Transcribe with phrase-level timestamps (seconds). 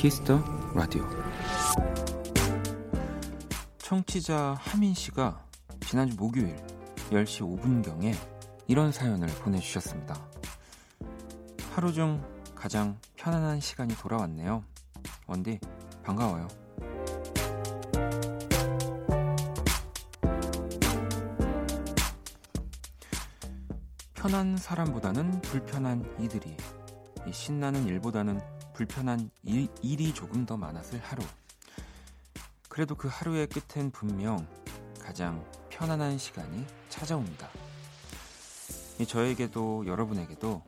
[0.00, 0.42] Kiss the
[0.74, 1.06] Radio
[3.76, 5.44] 청취자 하민 씨가
[5.80, 6.56] 지난주 목요일
[7.10, 8.14] 10시 5분경에
[8.66, 10.18] 이런 사연을 보내주셨습니다.
[11.72, 14.64] 하루 중 가장 편안한 시간이 돌아왔네요.
[15.26, 15.60] 원디,
[16.02, 16.48] 반가워요.
[24.14, 26.56] 편한 사람보다는 불편한 이들이,
[27.30, 28.40] 신나는 일보다는
[28.74, 31.22] 불편한 일, 일이 조금 더 많았을 하루.
[32.68, 34.46] 그래도 그 하루의 끝엔 분명
[35.00, 37.48] 가장 편안한 시간이 찾아옵니다.
[39.06, 40.62] 저에게도 여러분에게도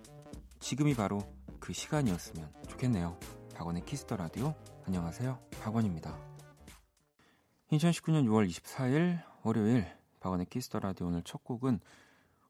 [0.59, 1.23] 지금이 바로
[1.61, 3.19] 그 시간이었으면 좋겠네요.
[3.55, 4.55] 박원의 Kiss the Radio.
[4.87, 5.39] 안녕하세요.
[5.62, 6.19] 박원입니다.
[7.70, 9.87] 2019년 6월 24일 월요일
[10.20, 11.81] 박원의 Kiss the Radio 오늘 첫 곡은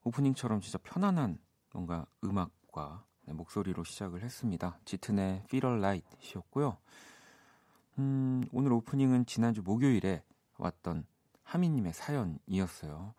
[0.05, 1.39] 오프닝처럼 진짜 편안한
[1.73, 4.79] 뭔가 음악과 네, 목소리로 시작을 했습니다.
[4.85, 6.79] 짙은의 Feel Light이었고요.
[7.99, 10.23] 음, 오늘 오프닝은 지난주 목요일에
[10.59, 11.07] 왔던
[11.45, 13.15] 하미님의 사연이었어요.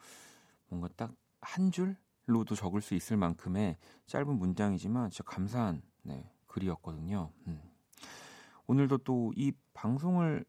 [0.69, 7.31] 뭔가 딱 한 줄로도 적을 수 있을 만큼의 짧은 문장이지만 진짜 감사한 네, 글이었거든요.
[7.47, 7.61] 음.
[8.67, 10.45] 오늘도 또 이 방송을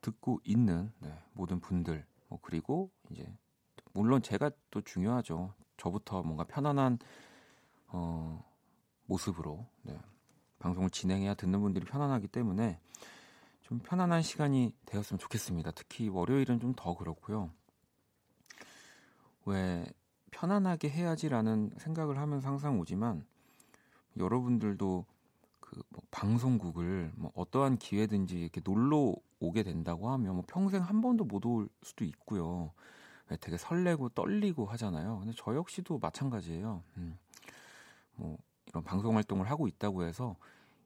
[0.00, 3.30] 듣고 있는 네, 모든 분들 뭐 그리고 이제
[3.92, 5.52] 물론 제가 또 중요하죠.
[5.76, 6.98] 저부터 뭔가 편안한
[7.88, 8.42] 어,
[9.10, 9.98] 모습으로 네,
[10.60, 12.78] 방송을 진행해야 듣는 분들이 편안하기 때문에
[13.62, 15.72] 좀 편안한 시간이 되었으면 좋겠습니다.
[15.72, 17.50] 특히 월요일은 좀 더 그렇고요.
[19.46, 19.84] 왜
[20.30, 23.24] 편안하게 해야지라는 생각을 하면서 항상 오지만
[24.16, 25.04] 여러분들도
[25.60, 31.24] 그 뭐 방송국을 뭐 어떠한 기회든지 이렇게 놀러 오게 된다고 하면 뭐 평생 한 번도
[31.24, 32.72] 못 올 수도 있고요.
[33.40, 35.18] 되게 설레고 떨리고 하잖아요.
[35.20, 36.82] 근데 저 역시도 마찬가지예요.
[36.96, 37.16] 음.
[38.16, 38.36] 뭐
[38.70, 40.36] 이런 방송 활동을 하고 있다고 해서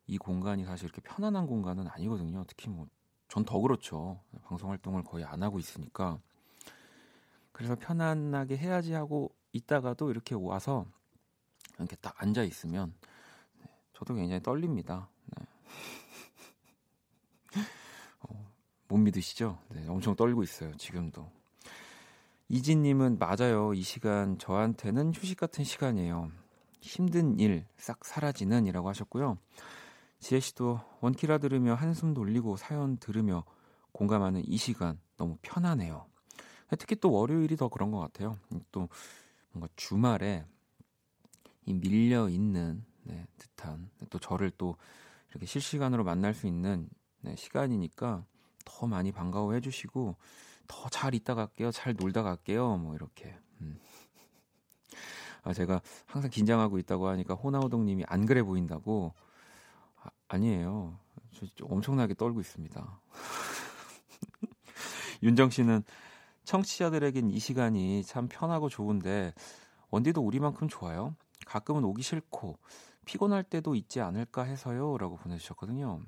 [0.07, 2.45] 이 공간이 사실 이렇게 편안한 공간은 아니거든요.
[2.49, 2.87] 특히 뭐
[3.29, 4.21] 전 더 그렇죠.
[4.45, 6.21] 방송 활동을 거의 안 하고 있으니까.
[7.51, 10.87] 그래서 편안하게 해야지 하고 있다가도 이렇게 와서
[11.79, 12.95] 이렇게 딱 앉아 있으면
[13.61, 15.09] 네, 저도 굉장히 떨립니다.
[15.37, 15.47] 네.
[18.23, 18.53] 어,
[18.87, 19.59] 못 믿으시죠?
[19.71, 20.77] 네, 엄청 떨고 있어요.
[20.77, 21.29] 지금도.
[22.49, 23.75] 이진님은 맞아요.
[23.75, 26.31] 이 시간 저한테는 휴식 같은 시간이에요.
[26.85, 29.39] 힘든 일 싹 사라지는 이라고 하셨고요.
[30.21, 33.45] 지혜 씨도 원키라 들으며 한숨 돌리고 사연 들으며
[33.93, 36.07] 공감하는 이 시간 너무 편하네요.
[36.79, 38.37] 특히 또 월요일이 더 그런 것 같아요.
[38.73, 38.89] 또
[39.53, 40.45] 뭔가 주말에
[41.67, 44.77] 이 밀려 있는 네, 듯한 또 저를 또
[45.31, 46.89] 이렇게 실시간으로 만날 수 있는
[47.21, 48.25] 네, 시간이니까
[48.65, 50.17] 더 많이 반가워해 주시고
[50.67, 51.71] 더 잘 있다 갈게요.
[51.71, 52.77] 잘 놀다 갈게요.
[52.79, 53.37] 뭐 이렇게.
[53.61, 53.79] 음.
[55.45, 59.13] 아, 제가 항상 긴장하고 있다고 하니까 호나우동 님이 안 그래 보인다고.
[60.03, 60.99] 아, 아니에요.
[61.33, 63.01] 저 엄청나게 떨고 있습니다.
[65.23, 65.83] 윤정 씨는
[66.45, 69.33] 청취자들에겐 이 시간이 참 편하고 좋은데
[69.91, 71.15] 원디도 우리만큼 좋아요?
[71.47, 72.59] 가끔은 오기 싫고
[73.05, 74.97] 피곤할 때도 있지 않을까 해서요.
[74.99, 76.01] 라고 보내주셨거든요.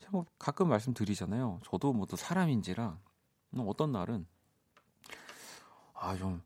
[0.00, 1.60] 제가 뭐 가끔 말씀드리잖아요.
[1.64, 2.98] 저도 뭐 또 사람인지라
[3.58, 4.26] 어떤 날은
[5.94, 6.42] 아 좀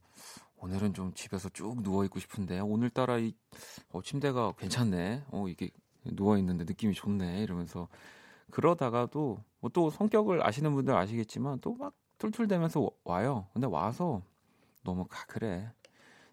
[0.65, 3.35] 오늘은 좀 집에서 쭉 누워 있고 싶은데 오늘따라 이
[3.93, 5.25] 어, 침대가 괜찮네.
[5.31, 5.69] 어 이게
[6.05, 7.43] 누워 있는데 느낌이 좋네.
[7.43, 7.89] 이러면서
[8.51, 13.47] 그러다가도 뭐 또 성격을 아시는 분들 아시겠지만 또 막 툴툴대면서 와요.
[13.53, 14.23] 근데 와서
[14.85, 15.71] 너무 가 그래.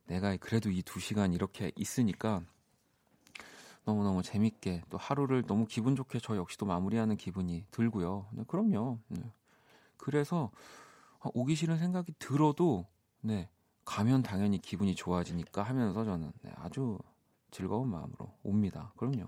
[0.06, 2.42] 내가 그래도 이 두 시간 이렇게 있으니까
[3.84, 8.28] 너무너무 재밌게 또 하루를 너무 기분 좋게 저 역시도 마무리하는 기분이 들고요.
[8.32, 9.00] 네, 그럼요.
[9.10, 9.34] 네.
[9.98, 10.52] 그래서
[11.34, 12.88] 오기 싫은 생각이 들어도
[13.20, 13.50] 네
[13.92, 16.98] 가면 당연히 기분이 좋아지니까 하면서 저는 네, 아주
[17.52, 18.94] 즐거운 마음으로 옵니다.
[18.96, 19.26] 그럼요.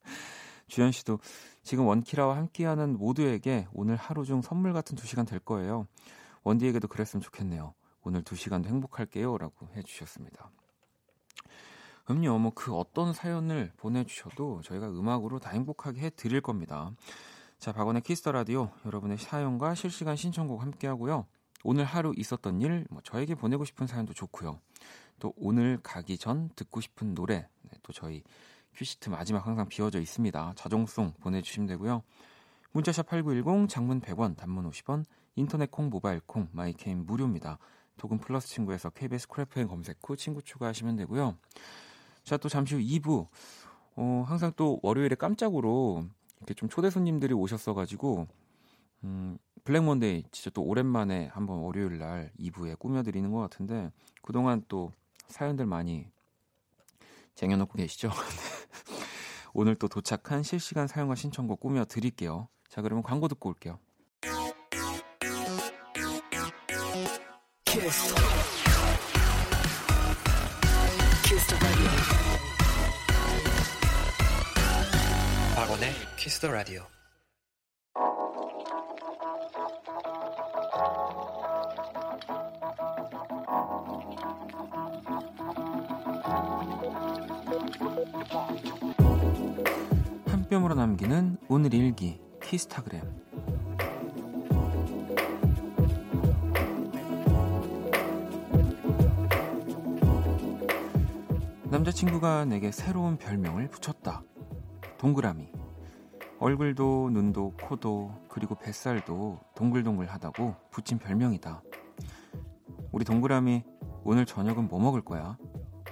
[0.66, 1.18] 주현 씨도
[1.62, 5.86] 지금 원키라와 함께하는 모두에게 오늘 하루 중 선물 같은 두 시간 될 거예요.
[6.42, 7.74] 원디에게도 그랬으면 좋겠네요.
[8.02, 9.36] 오늘 두 시간도 행복할게요.
[9.36, 10.50] 라고 해주셨습니다.
[12.06, 16.92] 그럼요, 뭐 그 어떤 사연을 보내주셔도 저희가 음악으로 다 행복하게 해드릴 겁니다.
[17.58, 21.26] 자, 박원의 Kiss the Radio 여러분의 사연과 실시간 신청곡 함께 하고요.
[21.64, 24.60] 오늘 하루 있었던 일, 뭐 저에게 보내고 싶은 사연도 좋고요.
[25.18, 28.22] 또 오늘 가기 전 듣고 싶은 노래, 네, 또 저희
[28.74, 30.52] 큐시트 마지막 항상 비워져 있습니다.
[30.56, 32.02] 자정송 보내주시면 되고요.
[32.72, 37.58] 문자샵 8910, 장문 100원, 단문 50원, 인터넷 콩, 모바일 콩, my K는 무료입니다.
[37.96, 41.36] 톡은 플러스 친구에서 KBS Cool FM 검색 후 친구 추가하시면 되고요.
[42.22, 43.26] 자, 또 잠시 후 2부.
[43.96, 46.04] 어, 항상 또 월요일에 깜짝으로
[46.38, 48.28] 이렇게 좀 초대 손님들이 오셨어가지고
[49.04, 53.90] 음, Black Monday 진짜 또 오랜만에 한번 월요일 날 2부에 꾸며드리는 것 같은데
[54.22, 54.92] 그동안 또
[55.28, 56.06] 사연들 많이
[57.34, 58.10] 쟁여놓고 계시죠?
[59.54, 62.48] 오늘 또 도착한 실시간 사연과 신청곡 꾸며 드릴게요.
[62.68, 63.78] 자, 그러면 광고 듣고 올게요.
[67.64, 68.14] 키스.
[76.28, 76.97] 키스 더 라디오.
[90.68, 93.02] 한 뼘으로 남기는 오늘 일기 키스타그램
[101.70, 104.22] 남자친구가 내게 새로운 별명을 붙였다.
[104.98, 105.48] 동그라미.
[106.38, 111.62] 얼굴도 눈도 코도 그리고 뱃살도 동글동글하다고 붙인 별명이다.
[112.92, 113.64] 우리 동그라미
[114.04, 115.38] 오늘 저녁은 뭐 먹을 거야?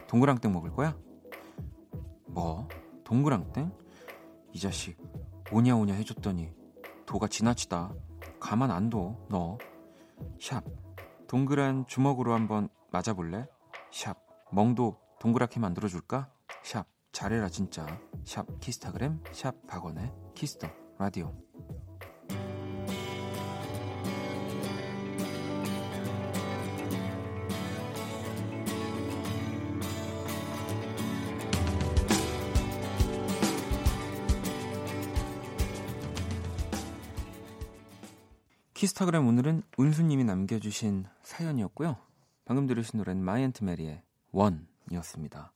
[0.09, 0.95] 동그랑땡 먹을 거야?
[2.27, 2.69] 뭐?
[3.05, 3.86] 동그랑땡?
[4.57, 4.97] 이 자식
[5.53, 6.51] 오냐오냐 해줬더니
[7.05, 7.93] 도가 지나치다.
[8.41, 9.59] 가만 안 둬, 너.
[10.41, 10.65] 샵.
[11.29, 13.47] 동그란 주먹으로 한번 맞아볼래?
[13.93, 14.17] 샵.
[14.51, 16.31] 멍도 동그랗게 만들어줄까?
[16.63, 16.87] 샵.
[17.13, 17.87] 잘해라 진짜.
[18.25, 20.69] 샵 키스타그램 샵 박원의 Kiss the
[20.99, 21.35] Radio.
[38.87, 41.97] 키스타그램 오늘은 은수님이 남겨주신 사연이었고요.
[42.45, 44.01] 방금 들으신 노래는 My Aunt Mary의
[44.31, 45.51] 원이었습니다.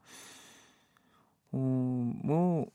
[1.53, 2.67] 어, 뭐,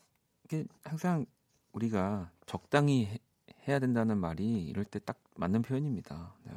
[0.46, 1.25] 이게 항상
[1.74, 3.19] 우리가 적당히 해,
[3.68, 6.34] 해야 된다는 말이 이럴 때 딱 맞는 표현입니다.
[6.46, 6.54] 네.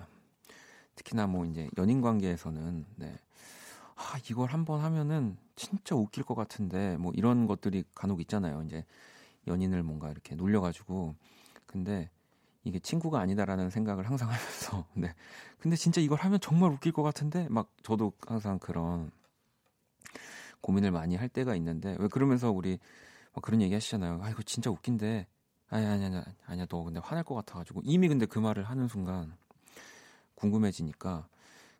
[0.95, 3.19] 특히나 뭐 이제 연인 관계에서는, 네.
[3.97, 8.63] 아, 이걸 한번 하면은 진짜 웃길 것 같은데, 뭐 이런 것들이 간혹 있잖아요.
[8.63, 8.85] 이제
[9.49, 11.17] 연인을 뭔가 이렇게 놀려가지고.
[11.67, 12.11] 근데
[12.69, 15.15] 이게 친구가 아니다라는 생각을 항상 하면서, 네.
[15.59, 19.11] 근데 진짜 이걸 하면 정말 웃길 것 같은데, 막 저도 항상 그런
[20.61, 22.79] 고민을 많이 할 때가 있는데 왜 그러면서 우리
[23.35, 24.21] 막 그런 얘기 하시잖아요.
[24.23, 25.27] 아 이거 진짜 웃긴데
[25.71, 29.37] 아니 아니 아니 아니야 너 근데 화날 것 같아가지고 이미 근데 그 말을 하는 순간
[30.35, 31.29] 궁금해지니까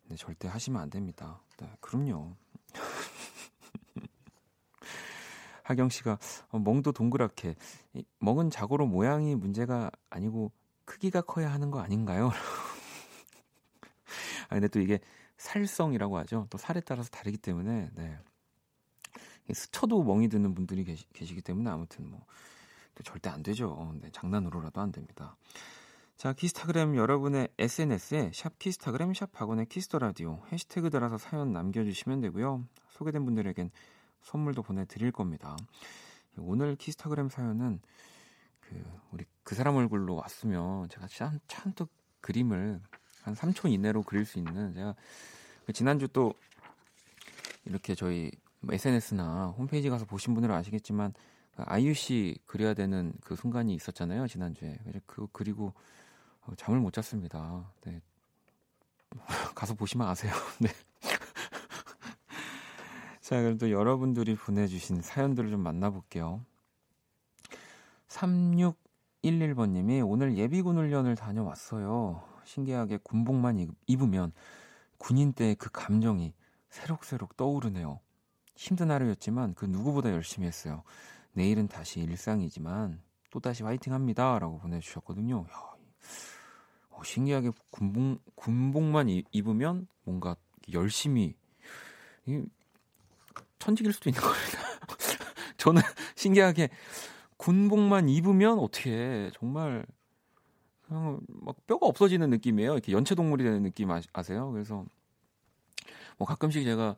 [0.01, 1.41] 근데 절대 하시면 안 됩니다.
[1.57, 2.35] 네, 그럼요.
[5.63, 6.17] 하경 씨가
[6.49, 7.55] 어, 멍도 동그랗게
[8.19, 10.51] 멍은 자고로 모양이 문제가 아니고
[10.89, 12.31] 크기가 커야 하는 거 아닌가요?
[14.49, 14.99] 아 근데 또 이게
[15.37, 16.47] 살성이라고 하죠.
[16.49, 18.17] 또 살에 따라서 다르기 때문에 네.
[19.53, 22.25] 스쳐도 멍이 드는 분들이 계시, 계시기 때문에 아무튼 뭐
[23.03, 23.95] 절대 안 되죠.
[24.01, 25.37] 네, 장난으로라도 안 됩니다.
[26.17, 32.19] 자, 키스타그램 여러분의 SNS에 샵 키스타그램 샵 박원의 Kiss the Radio 해시태그 달아서 사연 남겨주시면
[32.21, 32.65] 되고요.
[32.89, 33.71] 소개된 분들에겐
[34.23, 35.55] 선물도 보내드릴 겁니다.
[36.37, 37.79] 오늘 키스타그램 사연은
[38.69, 41.87] 그 우리 그 사람 얼굴로 왔으면 제가 참 참 또
[42.21, 42.81] 그림을
[43.23, 44.95] 한 3초 이내로 그릴 수 있는 제가
[45.65, 46.33] 그 지난주 또
[47.65, 48.31] 이렇게 저희
[48.69, 51.13] SNS나 뭐 홈페이지 가서 보신 분들은 아시겠지만
[51.55, 55.73] 그 아이유 씨 그려야 되는 그 순간이 있었잖아요 지난주에 그거 그리고
[56.41, 57.71] 어, 잠을 못 잤습니다.
[57.85, 58.01] 네.
[59.55, 60.33] 가서 보시면 아세요.
[60.59, 60.69] 네.
[63.21, 66.43] 자, 그럼 또 여러분들이 보내주신 사연들을 좀 만나볼게요.
[68.19, 72.21] 3611번님이 오늘 예비군 훈련을 다녀왔어요.
[72.43, 74.33] 신기하게 군복만 입으면
[74.97, 76.33] 군인 때의 그 감정이
[76.69, 77.99] 새록새록 떠오르네요.
[78.55, 80.83] 힘든 하루였지만 그 누구보다 열심히 했어요.
[81.31, 84.37] 내일은 다시 일상이지만 또다시 화이팅 합니다.
[84.39, 85.45] 라고 보내주셨거든요.
[85.49, 85.75] 야,
[86.89, 90.35] 어, 신기하게 군복, 군복만 입으면 뭔가
[90.73, 91.35] 열심히,
[93.59, 94.59] 천직일 수도 있는 겁니다.
[95.57, 95.81] 저는
[96.15, 96.69] 신기하게
[97.39, 99.85] 군복만 입으면 어떻게 정말
[100.83, 102.73] 그냥 막 뼈가 없어지는 느낌이에요.
[102.73, 104.51] 이렇게 연체 동물이 되는 느낌 아세요?
[104.51, 104.85] 그래서
[106.17, 106.95] 뭐 가끔씩 제가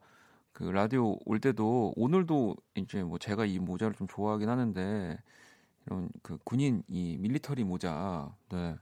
[0.51, 5.17] 그 라디오 올 때도 오늘도 이제 뭐 제가 이 모자를 좀 좋아하긴 하는데
[5.86, 8.75] 이런 그 군인 이 밀리터리 모자 네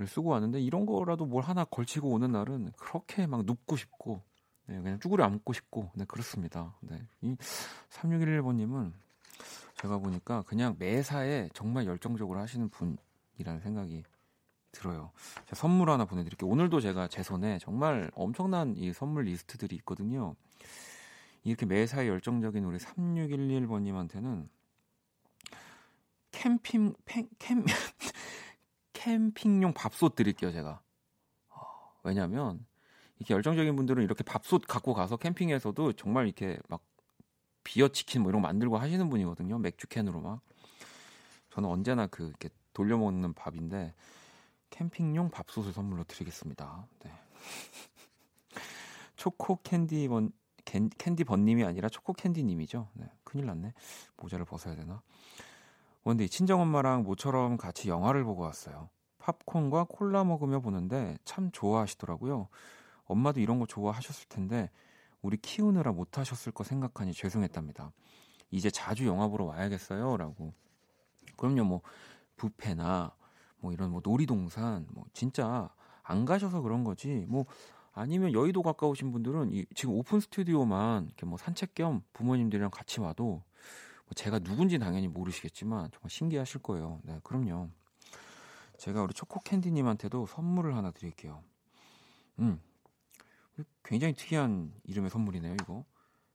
[0.00, 4.22] 를 쓰고 왔는데 이런 거라도 뭘 하나 걸치고 오는 날은 그렇게 막 눕고 싶고
[4.64, 6.74] 네, 그냥 쭈그려 앉고 싶고 네 그렇습니다.
[6.80, 7.02] 네.
[7.20, 7.36] 이
[7.90, 8.92] 3611번님은
[9.80, 14.02] 제가 보니까 그냥 매사에 정말 열정적으로 하시는 분이라는 생각이
[14.72, 15.10] 들어요.
[15.46, 16.50] 제가 선물 하나 보내드릴게요.
[16.50, 20.36] 오늘도 제가 제 손에 정말 엄청난 이 선물 리스트들이 있거든요.
[21.44, 24.48] 이렇게 매사에 열정적인 우리 3611번님한테는
[26.32, 27.64] 캠핑 캠, 캠
[28.92, 30.82] 캠핑용 밥솥 드릴게요 제가.
[31.48, 31.62] 어,
[32.02, 32.66] 왜냐면
[33.18, 36.82] 이렇게 열정적인 분들은 이렇게 밥솥 갖고 가서 캠핑에서도 정말 이렇게 막
[37.64, 39.58] beer 치킨 뭐 이런 거 만들고 하시는 분이거든요.
[39.58, 40.40] 맥주 캔으로 막.
[41.50, 43.94] 저는 언제나 그 이렇게 돌려 먹는 밥인데
[44.70, 46.86] 캠핑용 밥솥을 선물로 드리겠습니다.
[47.04, 47.10] 네.
[49.16, 50.32] 초코 캔디 번
[50.64, 52.88] 캔디 번님이 아니라 초코 캔디님이죠.
[52.94, 53.72] 네, 큰일 났네.
[54.16, 55.02] 모자를 벗어야 되나?
[56.04, 58.88] 원디 친정 엄마랑 모처럼 같이 영화를 보고 왔어요.
[59.18, 62.48] 팝콘과 콜라 먹으며 보는데 참 좋아하시더라고요.
[63.04, 64.70] 엄마도 이런 거 좋아하셨을 텐데
[65.22, 67.92] 우리 키우느라 못 하셨을 거 생각하니 죄송했답니다.
[68.50, 70.52] 이제 자주 영화 보러 와야겠어요 라고.
[71.36, 71.64] 그럼요.
[71.64, 71.80] 뭐
[72.36, 73.14] 부페나
[73.58, 75.68] 뭐 이런 뭐 놀이동산 뭐 진짜
[76.02, 77.24] 안 가셔서 그런 거지.
[77.28, 77.46] 뭐
[77.92, 83.42] 아니면 여의도 가까우신 분들은 이 지금 오픈 스튜디오만 이렇게 뭐 산책 겸 부모님들이랑 같이 와도
[84.04, 87.00] 뭐 제가 누군지 당연히 모르시겠지만 정말 신기하실 거예요.
[87.04, 87.68] 네, 그럼요.
[88.78, 91.42] 제가 우리 초코 캔디님한테도 선물을 하나 드릴게요.
[92.38, 92.60] 음,
[93.84, 95.54] 굉장히 특이한 이름의 선물이네요.
[95.54, 95.84] 이거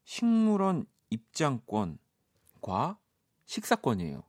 [0.04, 2.98] 식물원 입장권과
[3.46, 4.24] 식사권이에요.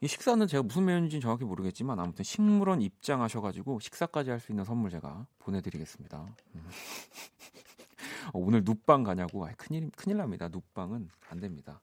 [0.00, 4.90] 이 식사는 제가 무슨 메뉴인지 정확히 모르겠지만 아무튼 식물원 입장하셔가지고 식사까지 할 수 있는 선물
[4.90, 6.26] 제가 보내드리겠습니다.
[6.56, 6.68] 음.
[8.34, 10.48] 어, 오늘 눕방 가냐고 아, 큰일 큰일 납니다.
[10.48, 11.80] 눕방은 안 됩니다.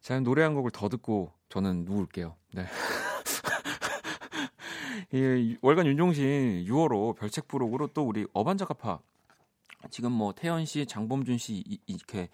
[0.00, 2.34] 자 노래 한 곡을 더 듣고 저는 누울게요.
[2.54, 2.66] 네.
[5.18, 9.00] 이 월간 윤종신 6월호 별책 부록으로 또 우리 어반자카파
[9.90, 12.28] 지금 뭐 태연 씨, 장범준 씨 이, 이렇게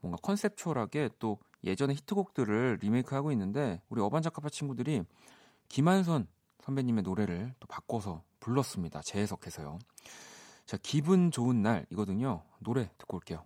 [0.00, 5.02] 뭔가 컨셉추얼하게 또 예전의 히트곡들을 리메이크하고 있는데 우리 어반자카파 친구들이
[5.68, 6.28] 김한선
[6.60, 9.00] 선배님의 노래를 또 바꿔서 불렀습니다.
[9.02, 9.78] 재해석해서요.
[10.66, 12.42] 자, 기분 좋은 날 이거든요.
[12.60, 13.44] 노래 듣고 올게요.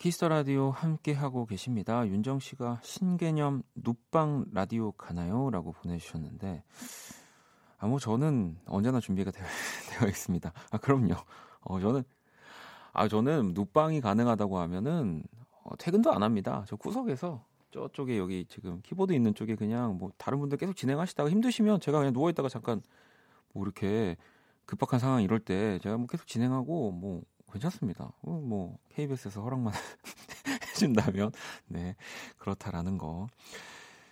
[0.00, 2.06] Kiss the Radio 함께 하고 계십니다.
[2.06, 6.64] 윤정 씨가 신개념 눕방 라디오 가나요?라고 보내주셨는데,
[7.76, 9.44] 아뭐 저는 언제나 준비가 되어,
[9.92, 10.50] 되어 있습니다.
[10.70, 11.16] 아 그럼요.
[11.60, 12.02] 어 저는
[12.94, 15.22] 아 저는 눕방이 가능하다고 하면은
[15.64, 16.64] 어, 퇴근도 안 합니다.
[16.66, 21.78] 저 구석에서 저쪽에 여기 지금 키보드 있는 쪽에 그냥 뭐 다른 분들 계속 진행하시다가 힘드시면
[21.80, 22.80] 제가 그냥 누워 있다가 잠깐
[23.52, 24.16] 뭐 이렇게
[24.64, 28.12] 급박한 상황 이럴 때 제가 뭐 계속 진행하고 뭐 괜찮습니다.
[28.22, 29.72] 어, 뭐 KBS에서 허락만
[30.70, 31.32] 해준다면
[31.66, 31.96] 네
[32.38, 33.26] 그렇다라는 거.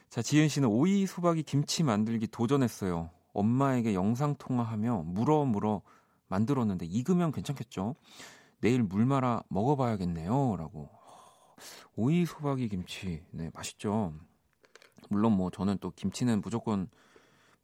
[0.09, 3.11] 자 지은 씨는 오이 소박이 김치 만들기 도전했어요.
[3.33, 5.83] 엄마에게 영상 통화하며 물어 물어
[6.29, 7.95] 만들었는데 익으면 괜찮겠죠?
[8.61, 10.89] 내일 물 말아 먹어봐야겠네요.라고.
[11.97, 14.15] 오이 소박이 김치 네 맛있죠.
[15.09, 16.89] 물론 뭐 저는 또 김치는 무조건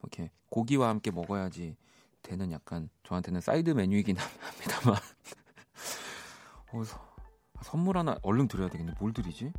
[0.00, 1.76] 이렇게 고기와 함께 먹어야지
[2.22, 4.98] 되는 약간 저한테는 사이드 메뉴이긴 합니다만
[6.74, 6.82] 어,
[7.62, 8.94] 선물 하나 얼른 드려야 되겠네.
[8.98, 9.52] 뭘 드리지?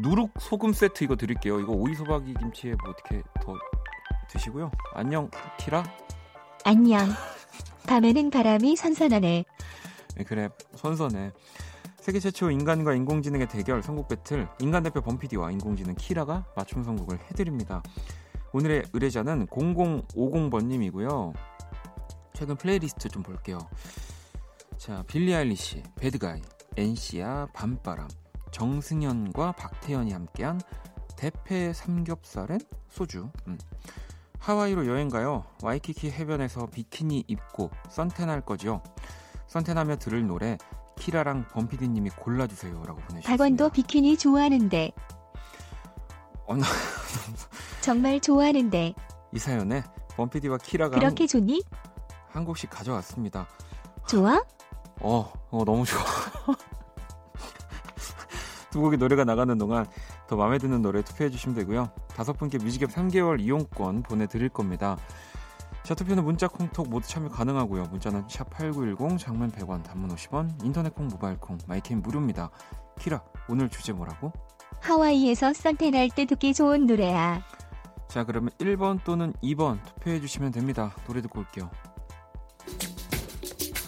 [0.00, 1.60] 누룩 소금 세트 이거 드릴게요.
[1.60, 3.54] 이거 오이 소박이 김치에 뭐 어떻게 더
[4.30, 4.70] 드시고요.
[4.94, 5.84] 안녕, 키라.
[6.64, 7.08] 안녕.
[7.86, 9.44] 밤에는 바람이 선선하네.
[10.16, 11.32] 네, 그래, 선선해.
[11.96, 17.82] 세계 최초 인간과 인공지능의 대결 선곡 배틀 인간 대표 범피디와 인공지능 키라가 맞춤 선곡을 해드립니다.
[18.52, 21.32] 오늘의 의뢰자는 0050번님이고요.
[22.34, 23.58] 최근 플레이리스트 좀 볼게요.
[24.82, 26.42] 자, Billie Eilish, bad guy,
[26.76, 28.08] NC.A, 밤바람,
[28.50, 30.60] 정승현과 박태연이 함께한
[31.16, 32.58] 대패 삼겹살엔
[32.88, 33.30] 소주.
[33.46, 33.56] 음.
[34.40, 35.44] 하와이로 여행 가요.
[35.62, 38.82] 와이키키 해변에서 비키니 입고 선탠할 거죠.
[39.46, 40.58] 선탠하며 들을 노래
[40.96, 43.30] 키라랑 범피디님이 골라주세요라고 보내주셨습니다.
[43.30, 44.90] 박원도 비키니 좋아하는데.
[46.46, 46.66] 어, 나...
[47.82, 48.94] 정말 좋아하는데.
[49.32, 49.84] 이 사연에
[50.16, 51.62] 범피디와 키라가 그렇게 좋니?
[52.30, 53.46] 한 곡씩 가져왔습니다.
[54.08, 54.42] 좋아?
[55.02, 56.02] 어, 어 너무 좋아.
[58.70, 59.86] 두 곡의 노래가 나가는 동안
[60.26, 61.90] 더 마음에 드는 노래 투표해 주시면 되고요.
[62.08, 64.96] 다섯 분께 뮤직앱 3개월 이용권 보내드릴 겁니다.
[65.82, 67.84] 자, 투표는 문자, 콩톡 모두 참여 가능하고요.
[67.90, 72.50] 문자는 샵8910, 장문 100원, 단문 50원, 인터넷 콩, 모바일 콩, 마이캠 무료입니다.
[72.98, 74.32] 키라, 오늘 주제 뭐라고?
[74.80, 77.42] 하와이에서 선탠할 때 듣기 좋은 노래야.
[78.08, 80.94] 자, 그러면 1번 또는 2번 투표해 주시면 됩니다.
[81.06, 81.68] 노래 듣고 올게요.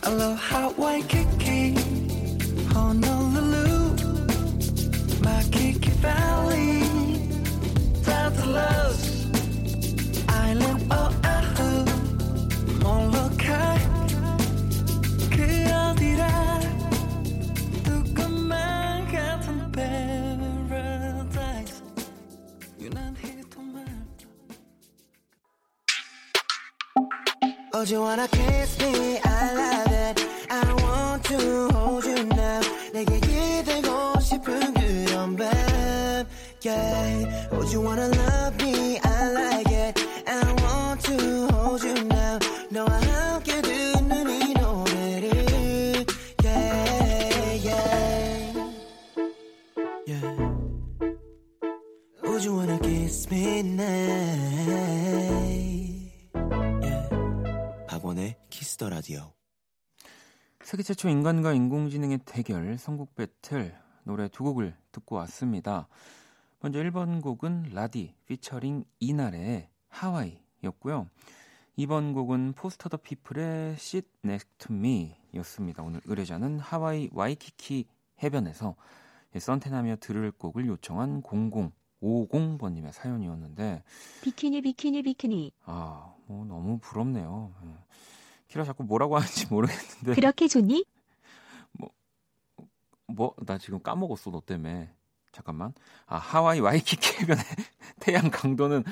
[0.07, 1.75] Aloha Waikiki
[2.73, 3.97] Honolulu
[5.25, 6.85] Makiki Valley
[8.05, 9.01] Delta Los
[10.29, 11.71] Island Oahu
[12.85, 13.79] Molokai
[15.33, 15.37] 그
[15.73, 16.23] 어디라
[17.85, 18.55] 두꺼만
[19.11, 21.81] 같은 paradise
[22.79, 23.21] 유난히
[23.53, 23.85] 정말
[27.77, 29.19] Oh, do you wanna kiss me?
[29.19, 29.65] I love it.
[29.65, 29.67] I
[31.34, 32.62] want to hold you now.
[32.94, 36.26] 내게 기대고 싶은 그런 밤.
[36.62, 37.50] Yeah.
[37.52, 38.23] Oh, do you wanna
[60.85, 65.89] 최초 인간과 인공지능의 대결 선곡 배틀 노래 두 곡을 듣고 왔습니다.
[66.61, 71.09] 먼저 1번 곡은 라디 피처링 이날의 하와이였고요.
[71.79, 75.83] 2번 곡은 Foster the People의 Sit Next to Me 였습니다.
[75.83, 77.87] 오늘 의뢰자는 하와이 와이키키
[78.23, 78.77] 해변에서
[79.39, 83.83] 썬텐하며 들을 곡을 요청한 0050번님의 사연이었는데
[84.21, 85.53] 비키니 비키니 비키니.
[85.65, 87.55] 아, 뭐 너무 부럽네요.
[88.55, 88.57] 예.
[88.57, 90.85] 키라 자꾸 뭐라고 하는지 모르겠는데 그렇게 좋니?
[93.07, 94.91] 뭐냐 지금 까먹었어 너 때문에
[95.33, 95.73] 잠깐만
[96.07, 97.45] 아 하와이 와이키키 해변의
[98.01, 98.85] 태양 강도는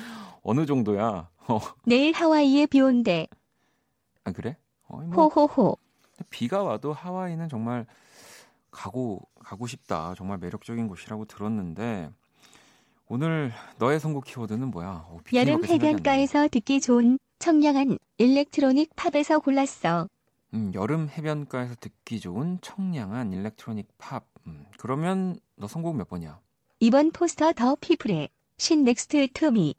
[0.43, 3.27] 어느 정도야 어, 내일 하와이에 비 온대.
[4.23, 5.77] 아 그래 어, 뭐 호호호.
[6.29, 7.85] 비가 와도 하와이는 정말
[8.71, 12.11] 가고 가고 싶다 정말 매력적인 곳이라고 들었는데
[13.07, 15.65] 오늘 너의 선곡 키워드는 뭐야 어, 여름.
[15.65, 20.07] 해변가에서 듣기 좋은 청량한 일렉트로닉 팝에서 골랐어.
[20.53, 26.39] 음, 여름 해변가에서 듣기 좋은 청량한 일렉트로닉 팝 음, 그러면 너 선곡 몇 번이야
[26.79, 29.75] 이번 Foster the People의 Sit Next to Me.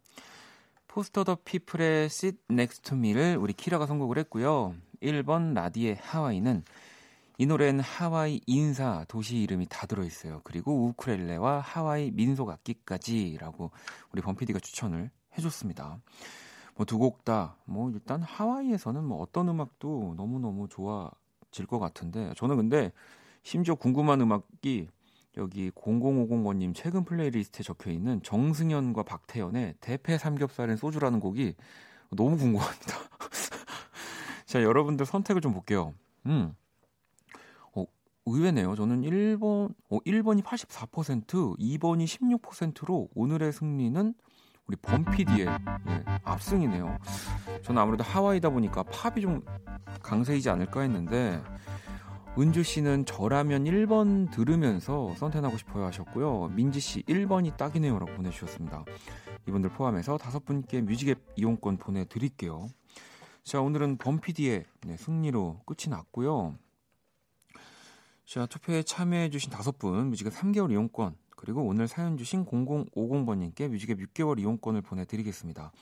[0.89, 2.11] Foster the People의
[2.51, 4.75] Next to Me를 우리 키라가 선곡을 했고요.
[5.03, 6.65] 1번 라디의 하와이는
[7.39, 10.43] 이 노래는 하와이 인사 도시 이름이 다 들어있어요.
[10.45, 13.71] 그리고 우크렐레와 하와이 민속 악기까지라고
[14.13, 15.99] 우리 범피디가 추천을 해줬습니다.
[16.77, 22.33] 뭐 두 곡 다 뭐 일단 하와이에서는 뭐 어떤 음악도 너무 너무 좋아질 것 같은데
[22.37, 22.93] 저는 근데
[23.43, 24.89] 심지어 궁금한 음악이
[25.37, 31.55] 여기 0050번님 최근 플레이리스트에 적혀 있는 정승현과 박태연의 대패 삼겹살엔 소주라는 곡이
[32.11, 32.95] 너무 궁금합니다.
[34.47, 35.93] 자, 여러분들 선택을 좀 볼게요.
[36.27, 36.55] 음.
[37.75, 37.85] 어,
[38.27, 38.77] 의외네요.
[38.77, 44.15] 저는 1번, 어, 1번이 84%, 2번이 16%로 오늘의 승리는
[44.67, 46.99] 우리 범피디의 예, 압승이네요.
[47.63, 49.45] 저는 아무래도 하와이다 보니까 팝이 좀
[50.03, 51.43] 강세이지 않을까 했는데
[52.39, 56.49] 은주 씨는 저라면 1번 들으면서 선택하고 싶어요 하셨고요.
[56.55, 58.85] 민지 씨 1번이 딱이네요라고 보내주셨습니다.
[59.47, 62.69] 이분들 포함해서 다섯 분께 뮤직앱 이용권 보내드릴게요.
[63.43, 66.57] 자 오늘은 범피디의 네, 승리로 끝이 났고요.
[68.25, 74.41] 자 투표에 참여해주신 다섯 분 뮤직앱 3개월 이용권 그리고 오늘 사연 주신 0050번님께 뮤직앱 6개월
[74.41, 75.73] 이용권을 보내드리겠습니다.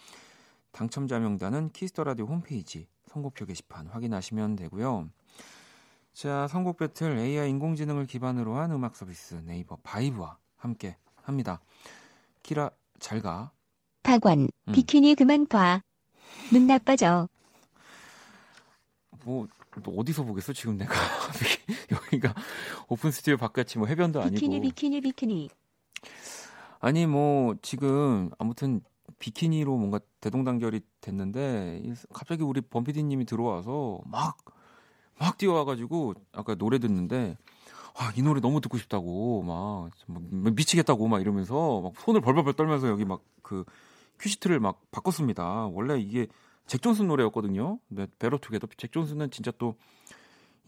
[0.72, 5.09] 당첨자 명단은 Kiss the Radio 홈페이지 선곡표 게시판 확인하시면 되고요.
[6.14, 11.61] 자, 선곡 배틀 AI 인공지능을 기반으로 한 음악 서비스 네이버 바이브와 함께 합니다.
[12.42, 13.53] 키라 잘 가.
[14.03, 14.48] 박원.
[14.66, 14.72] 음.
[14.72, 15.81] 비키니 그만 봐.
[16.53, 17.29] 눈 나빠져.
[19.25, 19.46] 뭐,
[19.83, 20.93] 또 어디서 보겠어 지금 내가
[21.91, 22.35] 여기가
[22.89, 25.49] 오픈 스튜디오 바깥이 뭐 해변도 아니고 비키니 비키니 비키니.
[26.81, 28.81] 아니 뭐 지금 아무튼
[29.19, 34.39] 비키니로 뭔가 대동단결이 됐는데 이- 갑자기 우리 범피디님이 들어와서 막
[35.21, 37.37] 막 뛰어와가지고 아까 노래 듣는데
[37.97, 42.89] 아, 이 노래 너무 듣고 싶다고 막, 막 미치겠다고 막 이러면서 막 손을 벌벌벌 떨면서
[42.89, 43.65] 여기 막 그
[44.19, 45.67] 큐시트를 막 바꿨습니다.
[45.67, 46.27] 원래 이게
[46.66, 47.79] 잭 존슨 노래였거든요.
[47.88, 49.75] 근데 Better Together 잭 존슨은 진짜 또이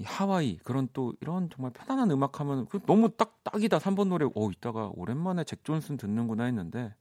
[0.05, 4.51] 하와이 그런 또 이런 정말 편안한 음악 하면 그 너무 딱 딱이다 3번 노래 어
[4.51, 6.95] 이따가 오랜만에 잭 존슨 듣는구나 했는데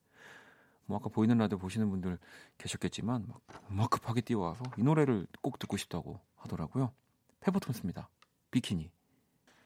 [0.86, 2.18] 뭐 아까 보이는 라디오 보시는 분들
[2.58, 6.92] 계셨겠지만 막, 막 급하게 뛰어와서 이 노래를 꼭 듣고 싶다고 하더라고요.
[7.40, 8.10] 페퍼톤스입니다.
[8.52, 8.92] 비키니.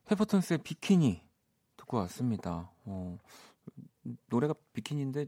[0.06, 1.22] 페퍼톤스의 비키니
[1.76, 2.72] 듣고 왔습니다.
[2.86, 3.18] 어,
[4.28, 5.28] 노래가 비키니인데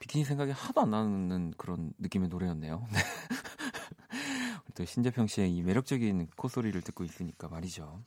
[0.00, 2.86] 비키니 생각이 하나도 안 나는 그런 느낌의 노래였네요.
[4.74, 8.02] 또 신재평 씨의 이 매력적인 콧소리를 듣고 있으니까 말이죠.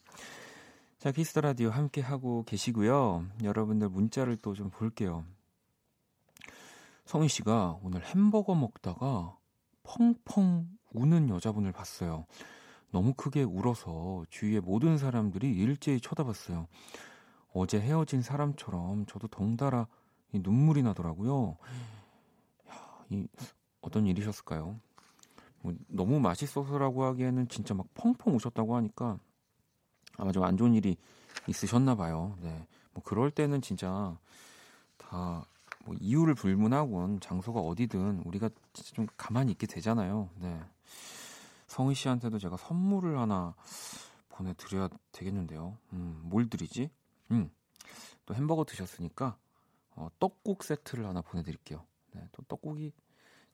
[0.98, 3.28] 자, Kiss the Radio 함께 하고 계시고요.
[3.43, 5.26] 여러분들 문자를 또 좀 볼게요.
[7.06, 9.38] 성희 씨가 오늘 햄버거 먹다가
[9.84, 12.26] 펑펑 우는 여자분을 봤어요.
[12.91, 16.67] 너무 크게 울어서 주위의 모든 사람들이 일제히 쳐다봤어요.
[17.54, 19.88] 어제 헤어진 사람처럼 저도 덩달아
[20.36, 21.58] 이 눈물이 나더라고요.
[22.69, 23.28] 야, 이
[23.82, 24.80] 어떤 일이셨을까요?
[25.62, 29.17] 뭐 너무 맛있어서라고 하기에는 진짜 막 펑펑 우셨다고 하니까
[30.17, 30.98] 아마 좀 안 좋은 일이
[31.48, 32.38] 있으셨나 봐요.
[32.41, 32.67] 네.
[32.93, 34.17] 뭐 그럴 때는 진짜
[34.98, 35.45] 다
[35.86, 40.30] 뭐 이유를 불문하곤 장소가 어디든 우리가 진짜 좀 가만히 있게 되잖아요.
[40.39, 40.60] 네.
[41.67, 43.54] 성희 씨한테도 제가 선물을 하나
[44.30, 45.78] 보내드려야 되겠는데요.
[45.93, 46.89] 음, 뭘 드리지?
[47.32, 47.52] 음,
[48.26, 49.38] 또 햄버거 드셨으니까
[49.95, 51.86] 어, 떡국 세트를 하나 보내드릴게요.
[52.12, 52.93] 네, 또 떡국이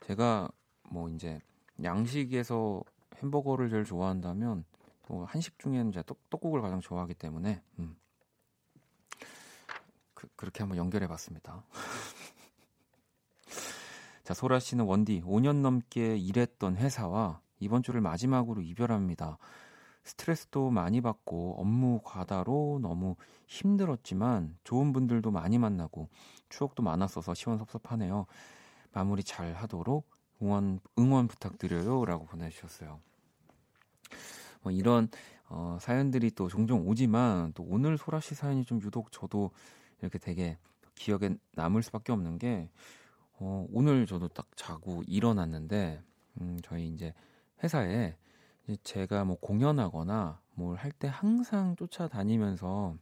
[0.02, 0.50] 제가
[0.90, 1.40] 뭐 이제
[1.84, 2.84] 양식에서
[3.18, 4.66] 햄버거를 제일 좋아한다면
[5.08, 7.96] 또 한식 중에는 제가 떡, 떡국을 가장 좋아하기 때문에 음,
[10.14, 11.64] 그, 그렇게 한번 연결해봤습니다.
[14.24, 19.38] 자, 소라 씨는 원디 5년 넘게 일했던 회사와 이번 주를 마지막으로 이별합니다.
[20.04, 23.16] 스트레스도 많이 받고 업무 과다로 너무
[23.48, 26.10] 힘들었지만 좋은 분들도 많이 만나고
[26.50, 28.26] 추억도 많았어서 시원섭섭하네요.
[28.94, 30.10] 마무리 잘 하도록
[30.42, 32.06] 응원, 응원 부탁드려요.
[32.06, 33.00] 라고 보내주셨어요.
[34.64, 35.10] 뭐 이런
[35.50, 39.52] 어, 사연들이 또 종종 오지만 또 오늘 소라 씨 사연이 좀 유독 저도
[40.02, 40.58] 이렇게 되게
[40.96, 42.70] 기억에 남을 수밖에 없는 게
[43.34, 46.02] 어, 오늘 저도 딱 자고 일어났는데
[46.40, 47.14] 음, 저희 이제
[47.64, 48.16] 회사에
[48.84, 52.96] 제가 뭐 공연하거나 뭘 할 때 항상 쫓아다니면서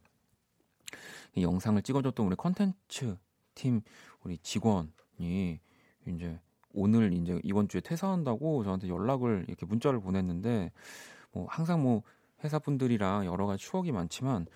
[1.38, 3.16] 영상을 찍어줬던 우리 컨텐츠
[3.54, 3.82] 팀
[4.24, 5.60] 우리 직원이
[6.06, 6.40] 이제
[6.72, 10.72] 오늘 이제 이번 주에 퇴사한다고 저한테 연락을 이렇게 문자를 보냈는데
[11.32, 12.02] 뭐 항상 뭐
[12.44, 14.46] 회사 분들이랑 여러 가지 추억이 많지만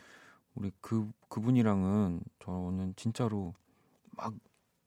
[0.55, 3.55] 우리 그 그분이랑은 저는 진짜로
[4.12, 4.35] 막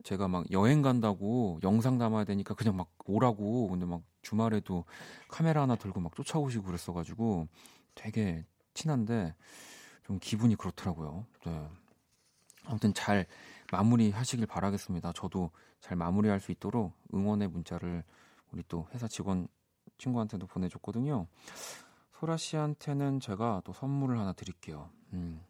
[0.04, 4.84] 제가 막 여행 간다고 영상 담아야 되니까 그냥 막 오라고 근데 막 주말에도
[5.30, 7.48] 카메라 하나 들고 막 쫓아오시고 그랬어가지고
[7.96, 9.34] 되게 친한데
[10.04, 11.26] 좀 기분이 그렇더라고요.
[11.46, 11.70] 네.
[12.66, 13.26] 아무튼 잘
[13.72, 15.14] 마무리하시길 바라겠습니다.
[15.14, 18.04] 저도 잘 마무리할 수 있도록 응원의 문자를
[18.52, 19.48] 우리 또 회사 직원
[19.98, 21.28] 친구한테도 보내줬거든요.
[22.20, 24.90] 소라 씨한테는 제가 또 선물을 하나 드릴게요.
[25.14, 25.42] 음,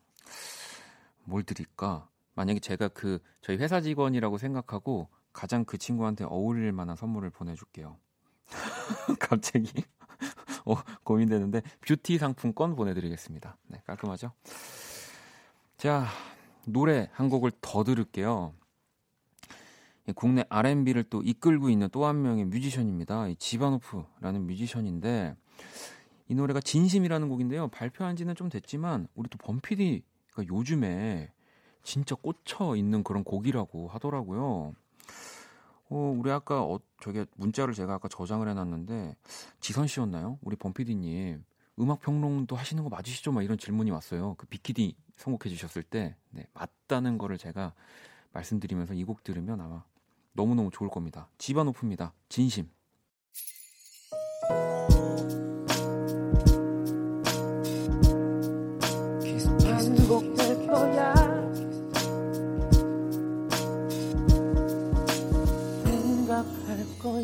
[1.24, 2.08] 뭘 드릴까?
[2.36, 7.98] 만약에 제가 그 저희 회사 직원이라고 생각하고 가장 그 친구한테 어울릴 만한 선물을 보내줄게요.
[9.20, 9.72] 갑자기
[10.66, 13.58] 어, 고민되는데 뷰티 상품권 보내드리겠습니다.
[13.68, 14.32] 네, 깔끔하죠?
[15.78, 16.08] 자,
[16.66, 18.54] 노래 한 곡을 더 들을게요.
[20.16, 23.28] 국내 R&B를 또 이끌고 있는 또 한 명의 뮤지션입니다.
[23.38, 25.36] 지바노프라는 뮤지션인데
[26.30, 27.68] 이 노래가 진심이라는 곡인데요.
[27.70, 31.32] 발표한 지는 좀 됐지만 우리 또 범피디가 요즘에
[31.84, 34.74] 진짜 꽂혀 있는 그런 곡이라고 하더라고요.
[35.90, 39.16] 어, 우리 아까 어, 저게 문자를 제가 아까 저장을 해놨는데
[39.60, 40.38] 지선 씨였나요?
[40.42, 41.44] 우리 범피디님
[41.80, 43.32] 음악 평론도 하시는 거 맞으시죠?
[43.32, 44.36] 막 이런 질문이 왔어요.
[44.38, 47.74] 그 비키디 선곡해 주셨을 때 네, 맞다는 거를 제가
[48.34, 49.84] 말씀드리면서 이 곡 들으면 아마
[50.34, 51.30] 너무너무 좋을 겁니다.
[51.38, 52.14] 집안 오프입니다.
[52.30, 52.70] 진심.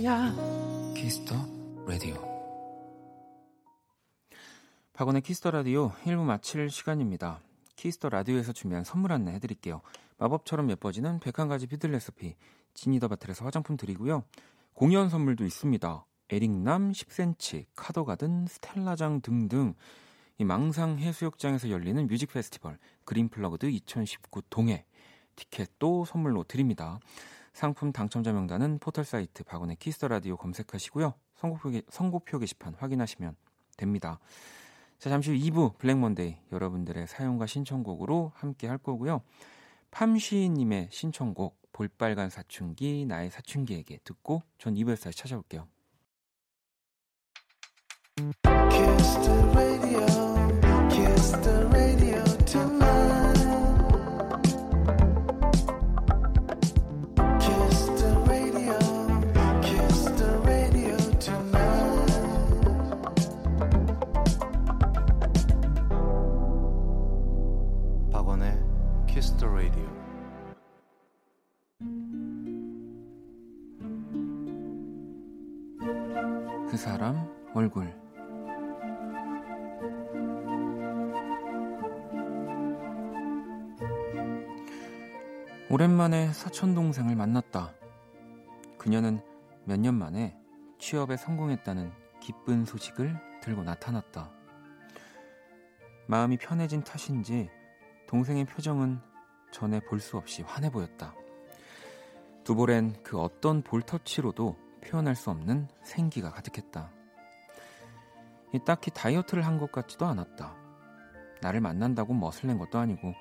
[0.03, 0.33] 거야.
[0.95, 1.33] Kiss the
[1.87, 2.15] Radio.
[4.91, 7.39] 박원의 Kiss the Radio 1부 마칠 시간입니다.
[7.77, 9.81] Kiss the Radio에서 준비한 선물 안내 해드릴게요.
[10.17, 12.35] 마법처럼 예뻐지는 101가지 뷰티 레시피
[12.73, 14.23] 지니더 바틀에서 화장품 드리고요.
[14.73, 16.05] 공연 선물도 있습니다.
[16.29, 19.73] 에릭남 10cm, 카더가든, 스텔라장 등등
[20.37, 24.85] 이 망상 해수욕장에서 열리는 뮤직 페스티벌 그린플러그드 2019 동해
[25.37, 26.99] 티켓도 선물로 드립니다.
[27.53, 31.13] 상품 당첨자 명단은 포털 사이트 박원의 Kiss the Radio 검색하시고요.
[31.35, 33.35] 선곡표, 선곡표 게시판 확인하시면
[33.77, 34.19] 됩니다.
[34.97, 39.21] 자, 잠시 후 2부 블랙 먼데이 여러분들의 사연과 신청곡으로 함께 할 거고요.
[39.91, 45.67] 팜시님의 신청곡 볼빨간 사춘기 나의 사춘기에게 듣고 전 2부에서 다시 찾아올게요.
[76.73, 77.93] 그 사람 얼굴
[85.69, 87.75] 오랜만에 사촌 동생을 만났다.
[88.79, 89.21] 그녀는
[89.65, 90.35] 몇 년 만에
[90.79, 94.31] 취업에 성공했다는 기쁜 소식을 들고 나타났다.
[96.07, 97.51] 마음이 편해진 탓인지
[98.07, 98.99] 동생의 표정은
[99.51, 101.13] 전에 볼 수 없이 환해 보였다.
[102.43, 106.91] 두볼엔 그 어떤 볼터치로도 표현할 수 없는 생기가 가득했다.
[108.65, 110.55] 딱히 다이어트를 한 것 같지도 않았다.
[111.41, 113.13] 나를 만난다고 멋을 낸 것도 아니고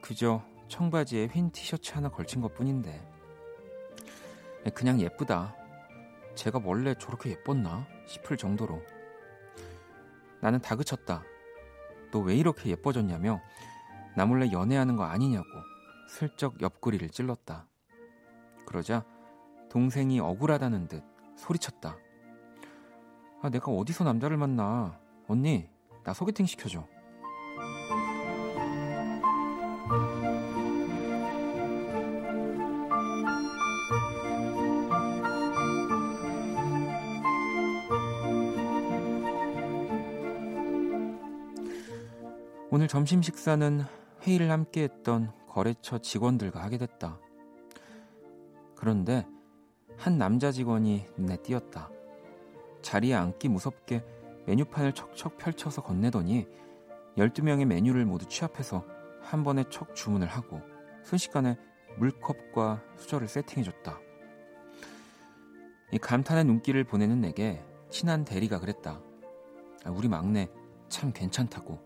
[0.00, 3.06] 그저 청바지에 흰 티셔츠 하나 걸친 것 뿐인데
[4.74, 5.54] 그냥 예쁘다.
[6.34, 8.80] 제가 원래 저렇게 예뻤나 싶을 정도로
[10.40, 11.24] 나는 다그쳤다.
[12.12, 13.40] 너 왜 이렇게 예뻐졌냐며
[14.16, 15.46] 나 몰래 연애하는 거 아니냐고
[16.08, 17.66] 슬쩍 옆구리를 찔렀다.
[18.66, 19.04] 그러자
[19.72, 21.02] 동생이 억울하다는 듯
[21.34, 21.96] 소리쳤다.
[23.40, 25.00] 아, 내가 어디서 남자를 만나.
[25.28, 25.66] 언니,
[26.04, 26.86] 나 소개팅 시켜줘.
[42.70, 43.84] 오늘 점심 식사는
[44.26, 47.18] 회의를 함께 했던 거래처 직원들과 하게 됐다.
[48.76, 49.26] 그런데
[49.96, 51.90] 한 남자 직원이 눈에 띄었다.
[52.82, 54.04] 자리에 앉기 무섭게
[54.46, 56.46] 메뉴판을 척척 펼쳐서 건네더니
[57.16, 58.84] 12명의 메뉴를 모두 취합해서
[59.20, 60.60] 한 번에 척 주문을 하고
[61.04, 61.56] 순식간에
[61.98, 64.00] 물컵과 수저를 세팅해줬다.
[65.92, 69.00] 이 감탄의 눈길을 보내는 내게 친한 대리가 그랬다.
[69.84, 70.48] 아, 우리 막내
[70.88, 71.78] 참 괜찮다고.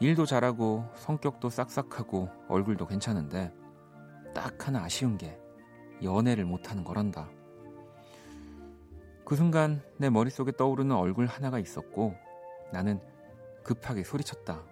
[0.00, 3.52] 일도 잘하고 성격도 싹싹하고 얼굴도 괜찮은데
[4.34, 5.38] 딱 하나 아쉬운 게
[6.02, 7.28] 연애를 못하는 거란다.
[9.24, 12.14] 그 순간 내 머릿속에 떠오르는 얼굴 하나가 있었고
[12.72, 13.00] 나는
[13.62, 14.62] 급하게 소리쳤다.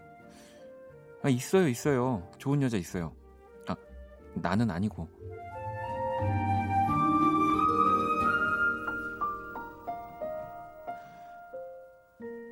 [1.22, 2.30] 아, 있어요, 있어요.
[2.38, 3.12] 좋은 여자 있어요.
[3.66, 3.74] 아,
[4.34, 5.08] 나는 아니고.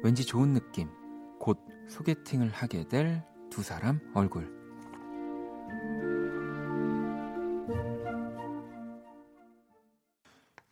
[0.02, 0.88] 왠지 좋은 느낌.
[1.38, 1.58] 곧
[1.88, 4.61] 소개팅을 하게 될 두 사람 얼굴.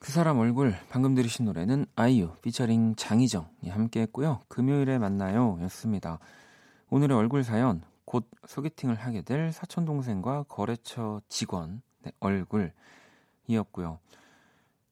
[0.00, 4.40] 그 사람 얼굴 방금 들으신 노래는 아이유 피처링 장희정이 함께 했고요.
[4.48, 6.18] 금요일에 만나요 였습니다.
[6.88, 13.98] 오늘의 얼굴 사연 곧 소개팅을 하게 될 사촌 동생과 거래처 직원 네, 얼굴이었고요.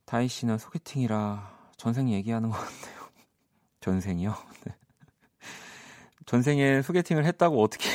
[0.04, 3.08] 다희 씨는 소개팅이라 전생 얘기하는 것 같네요.
[3.80, 4.34] 전생이요?
[4.66, 4.74] 네.
[6.26, 7.88] 전생에 소개팅을 했다고 어떻게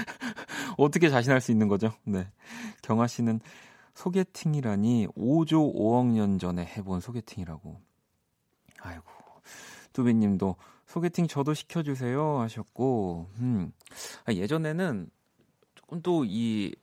[0.78, 1.92] 어떻게 자신할 수 있는 거죠?
[2.04, 2.26] 네.
[2.80, 3.40] 경아 씨는
[4.00, 7.80] 소개팅이라니 5조 5억 년 전에 해본 소개팅이라고.
[8.80, 9.04] 아이고.
[9.92, 13.72] 두비님도 소개팅 저도 시켜주세요 하셨고, 음.
[14.24, 15.10] 아, 예전에는
[15.74, 16.74] 조금 또 이,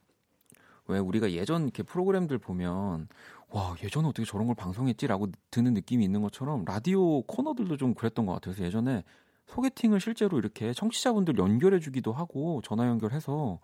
[0.87, 3.07] 왜 우리가 예전 이렇게 프로그램들 보면,
[3.49, 8.33] 와, 예전에 어떻게 저런 걸 방송했지라고 드는 느낌이 있는 것처럼 라디오 코너들도 좀 그랬던 것
[8.33, 8.53] 같아요.
[8.53, 9.03] 그래서 예전에
[9.47, 13.59] 소개팅을 실제로 이렇게 청취자분들 연결해 주기도 하고 전화 연결해서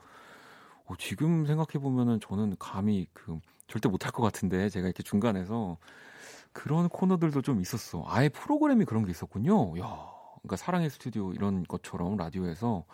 [0.93, 5.77] 어, 지금 생각해 보면은 저는 감히 그 절대 못할 것 같은데 제가 이렇게 중간에서
[6.51, 8.03] 그런 코너들도 좀 있었어.
[8.08, 9.77] 아예 프로그램이 그런 게 있었군요.
[9.79, 12.86] 야, 그러니까 사랑의 스튜디오 이런 것처럼 라디오에서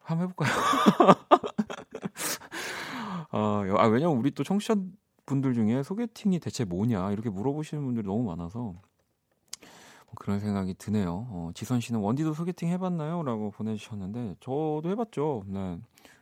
[0.00, 0.54] 한번 해볼까요?
[3.30, 4.76] 아, 아, 왜냐면 우리 또 청취자
[5.26, 8.74] 분들 중에 소개팅이 대체 뭐냐 이렇게 물어보시는 분들이 너무 많아서
[10.16, 11.26] 그런 생각이 드네요.
[11.30, 13.24] 어, 지선 씨는 원디도 소개팅 해봤나요?
[13.24, 15.42] 라고 보내주셨는데, 저도 해봤죠.
[15.48, 15.80] 네.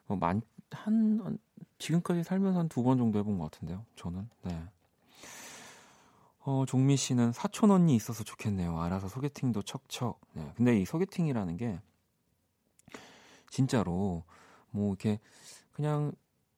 [0.08, 0.42] 어, 만,
[0.76, 1.38] 한,
[1.78, 3.84] 지금까지 살면서 한 두 번 정도 해본 것 같은데요.
[3.96, 4.28] 저는.
[4.42, 4.62] 네.
[6.44, 8.80] 어, 종미 씨는 사촌 언니 있어서 좋겠네요.
[8.80, 10.20] 알아서 소개팅도 척척.
[10.32, 10.52] 네.
[10.56, 11.80] 근데 이 소개팅이라는 게,
[13.50, 14.24] 진짜로,
[14.70, 15.20] 뭐, 이렇게,
[15.72, 16.12] 그냥,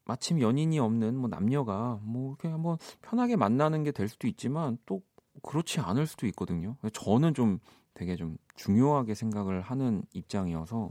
[0.07, 5.01] 마침 연인이 없는 뭐 남녀가 뭐 이렇게 한번 편하게 만나는 게 될 수도 있지만 또
[5.43, 6.77] 그렇지 않을 수도 있거든요.
[6.93, 7.59] 저는 좀
[7.95, 10.91] 되게 좀 중요하게 생각을 하는 입장이어서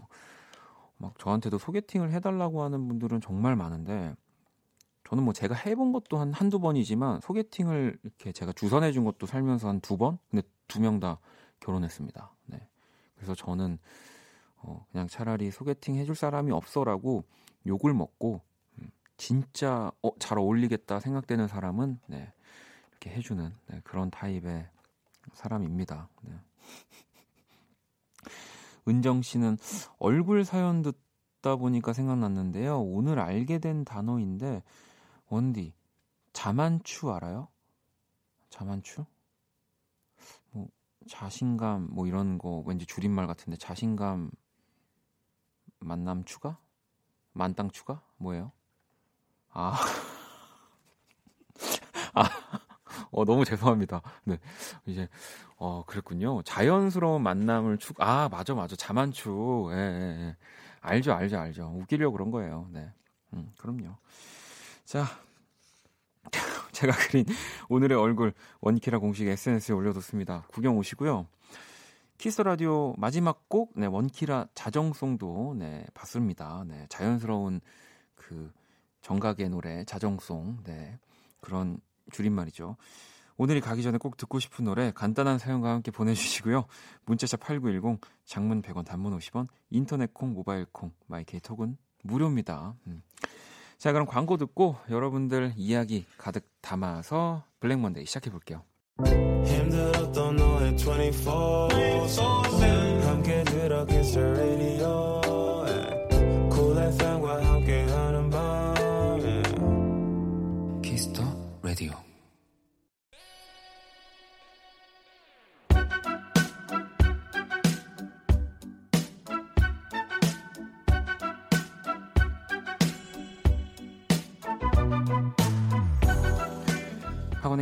[0.98, 4.16] 막 저한테도 소개팅을 해달라고 하는 분들은 정말 많은데
[5.10, 9.68] 저는 뭐 제가 해본 것도 한 한두 번이지만 소개팅을 이렇게 제가 주선해 준 것도 살면서
[9.68, 10.18] 한 두 번?
[10.30, 11.20] 근데 두 명 다
[11.60, 12.32] 결혼했습니다.
[12.48, 12.68] 네.
[13.16, 13.78] 그래서 저는
[14.58, 17.24] 어 그냥 차라리 소개팅 해줄 사람이 없어라고
[17.68, 18.42] 욕을 먹고
[18.80, 22.32] 음, 진짜 어, 잘 어울리겠다 생각되는 사람은 네.
[22.92, 24.68] 이렇게 해주는 네, 그런 타입의
[25.34, 26.10] 사람입니다.
[26.22, 26.34] 네.
[28.88, 29.58] 은정 씨는
[30.00, 32.82] 얼굴 사연 듣다 보니까 생각났는데요.
[32.82, 34.64] 오늘 알게 된 단어인데
[35.30, 35.74] 원디
[36.34, 37.48] 자만추 알아요?
[38.50, 39.06] 자만추?
[40.52, 40.68] 뭐
[41.08, 44.32] 자신감 뭐 이런 거 왠지 줄임말 같은데 자신감
[45.80, 46.58] 만남 추가?
[47.34, 48.02] 만땅 추가?
[48.18, 48.52] 뭐예요?
[49.50, 49.76] 아.
[52.14, 52.24] 아.
[53.14, 54.02] 어, 너무 죄송합니다.
[54.26, 54.40] 네.
[54.86, 55.08] 이제,
[55.58, 56.42] 어, 그랬군요.
[56.44, 58.76] 자연스러운 만남을 축, 아, 맞아, 맞아.
[58.76, 59.70] 자만추.
[59.72, 60.36] 예, 예, 예.
[60.82, 61.72] 알죠, 알죠, 알죠.
[61.76, 62.68] 웃기려고 그런 거예요.
[62.72, 62.92] 네.
[63.34, 63.96] 음, 그럼요.
[64.86, 65.06] 자.
[66.72, 67.26] 제가 그린
[67.70, 70.46] 오늘의 얼굴 원키라 공식 SNS에 올려뒀습니다.
[70.48, 71.28] 구경 오시고요.
[72.18, 76.64] 키스 라디오 마지막 곡, 네, 원키라 자정송도, 네, 봤습니다.
[76.68, 77.62] 네, 자연스러운
[78.16, 78.52] 그
[79.02, 80.98] 정각의 노래, 자정송, 네,
[81.42, 81.80] 그런
[82.12, 82.78] 줄임말이죠.
[83.38, 86.66] 오늘이 가기 전에 꼭 듣고 싶은 노래 간단한 사연과 함께 보내주시고요.
[87.06, 92.76] 문자샵 8910, 장문 100원, 단문 50원, 인터넷 콩, 모바일 콩, 마이케이 톡은 무료입니다.
[92.88, 93.02] 음.
[93.78, 98.64] 자, 그럼 광고 듣고 여러분들 이야기 가득 담아서 블랙 먼데이 시작해 볼게요.
[99.46, 101.68] 힘들었던 너의 24
[103.08, 104.04] 함께 들어 키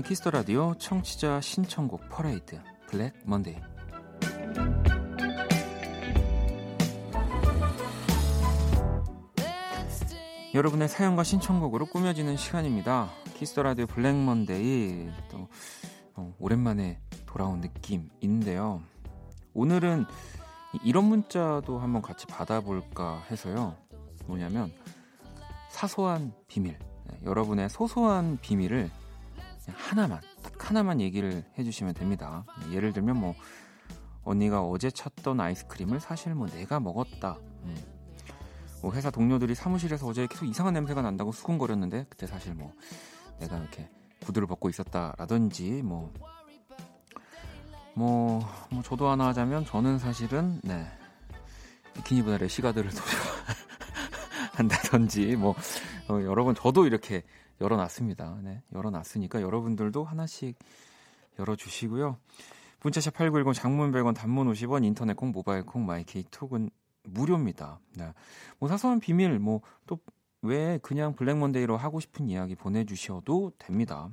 [0.02, 3.56] 박원의 Kiss the Radio 청취자 신청곡 퍼레이드 블랙 먼데이
[10.54, 13.10] 여러분의 사연과 신청곡으로 꾸며지는 시간입니다.
[13.36, 15.48] Kiss the Radio 블랙 먼데이 또
[16.16, 18.82] 어, 오랜만에 돌아온 느낌인데요.
[19.54, 20.06] 오늘은
[20.84, 23.76] 이런 문자도 한번 같이 받아볼까 해서요.
[24.26, 24.72] 뭐냐면
[25.70, 28.90] 사소한 비밀, 네, 여러분의 소소한 비밀을
[29.74, 32.46] 하나만 딱 하나만 얘기를 해주시면 됩니다.
[32.72, 33.36] 예를 들면 뭐
[34.24, 37.38] 언니가 어제 찾던 아이스크림을 사실 뭐 내가 먹었다.
[37.64, 37.76] 음.
[38.82, 42.74] 뭐 회사 동료들이 사무실에서 어제 계속 이상한 냄새가 난다고 수군거렸는데 그때 사실 뭐
[43.40, 43.90] 내가 이렇게
[44.26, 46.12] 구두를 벗고 있었다라든지 뭐
[47.94, 50.88] 뭐, 뭐 저도 하나 하자면 저는 사실은 네
[51.94, 53.02] 비키니보다 래시가드를 더
[54.56, 55.56] 좋아한다든지 뭐
[56.08, 57.24] 어, 여러분 저도 이렇게
[57.62, 58.40] 열어놨습니다.
[58.44, 60.58] 네, 열어놨으니까 여러분들도 하나씩
[61.40, 62.18] 열어주시고요.
[62.84, 66.70] 문자샵 8910 장문 100원 단문 50원 인터넷 콩 모바일 콩 마이 케이 톡은
[67.04, 67.80] 무료입니다.
[67.96, 68.12] 네.
[68.60, 70.00] 뭐 사소한 비밀 뭐 또
[70.42, 74.10] 왜 그냥 블랙 먼데이로 하고 싶은 이야기 보내 주셔도 됩니다.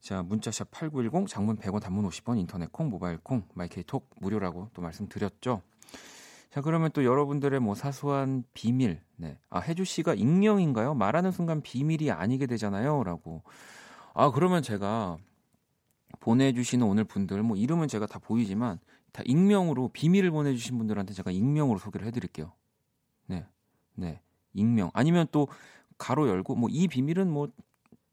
[0.00, 4.70] 자 문자샵 8910 장문 100원 단문 50원 인터넷 콩 모바일 콩 마이 케이 톡 무료라고
[4.74, 5.62] 또 말씀드렸죠.
[6.50, 9.38] 자, 그러면 또 여러분들의 뭐 사소한 비밀, 네.
[9.50, 10.94] 아, 혜주 씨가 익명인가요?
[10.94, 13.04] 말하는 순간 비밀이 아니게 되잖아요.
[13.04, 13.42] 라고.
[14.14, 15.18] 아, 그러면 제가
[16.20, 18.78] 보내주시는 오늘 분들, 뭐 이름은 제가 다 보이지만,
[19.12, 22.52] 다 익명으로 비밀을 보내주신 분들한테 제가 익명으로 소개를 해드릴게요.
[23.26, 23.44] 네.
[23.94, 24.20] 네.
[24.54, 24.90] 익명.
[24.94, 25.48] 아니면 또
[25.98, 27.48] 가로 열고, 뭐 이 비밀은 뭐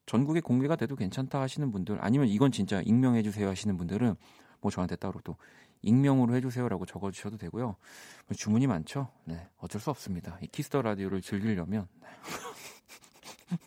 [0.05, 4.15] 전국에 공개가 돼도 괜찮다 하시는 분들, 아니면 이건 진짜 익명해주세요 하시는 분들은
[4.59, 5.37] 뭐 저한테 따로 또
[5.83, 7.65] 익명으로 해주세요라고 적어주셔도 되고요.
[7.65, 9.09] 뭐 주문이 많죠?
[9.25, 10.37] 네, 어쩔 수 없습니다.
[10.41, 11.87] 이 Kiss the Radio를 즐기려면.
[12.01, 12.07] 네.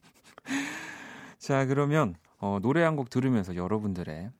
[1.38, 4.30] 자, 그러면 어, 노래 한 곡 들으면서 여러분들의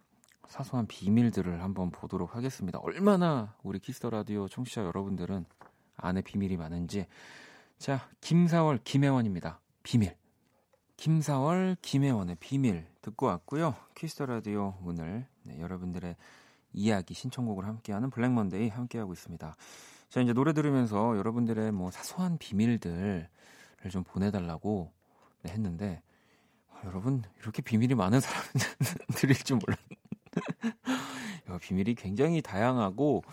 [0.48, 2.78] 사소한 비밀들을 한번 보도록 하겠습니다.
[2.78, 5.44] 얼마나 우리 Kiss the Radio 청취자 여러분들은
[5.96, 7.06] 안에 비밀이 많은지.
[7.78, 9.60] 자, 김사월, 김혜원입니다.
[9.82, 10.16] 비밀.
[10.96, 13.74] 김사월, 김혜원의 비밀 듣고 왔고요.
[13.94, 16.16] Kiss the Radio 오늘 네, 여러분들의
[16.76, 19.56] 이야기 신청곡을 함께하는 블랙 먼데이 함께하고 있습니다.
[20.08, 23.28] 자 이제 노래 들으면서 여러분들의 뭐 사소한 비밀들을
[23.90, 24.92] 좀 보내달라고
[25.42, 26.02] 네, 했는데
[26.68, 29.78] 어, 여러분 이렇게 비밀이 많은 사람들일 줄 몰랐.
[31.60, 33.24] 비밀이 굉장히 다양하고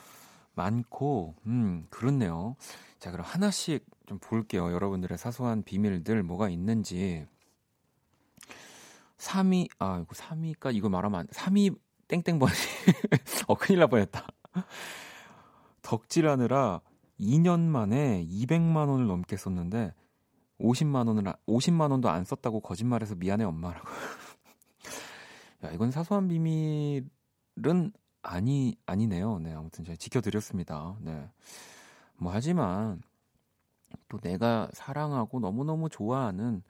[0.56, 2.56] 많고 음 그렇네요.
[3.00, 4.72] 자 그럼 하나씩 좀 볼게요.
[4.72, 7.26] 여러분들의 사소한 비밀들 뭐가 있는지.
[9.18, 11.78] 3위 아 이거 3위까 이거 말하면 안 3위
[12.22, 12.52] 땡땡버니.
[13.48, 14.28] 어, 큰일 날 뻔했다.
[15.82, 16.82] 덕질하느라
[17.20, 19.94] 2년 만에 200만 원을 넘게 썼는데
[20.60, 23.88] 50만 원을 50만 원도 안 썼다고 거짓말해서 미안해 엄마라고.
[25.66, 29.40] 야, 이건 사소한 비밀은 아니 아니네요.
[29.40, 30.96] 네, 아무튼 제가 지켜 드렸습니다.
[31.02, 31.30] 네.
[32.18, 33.02] 뭐 하지만
[34.08, 36.62] 또 내가 사랑하고 너무너무 좋아하는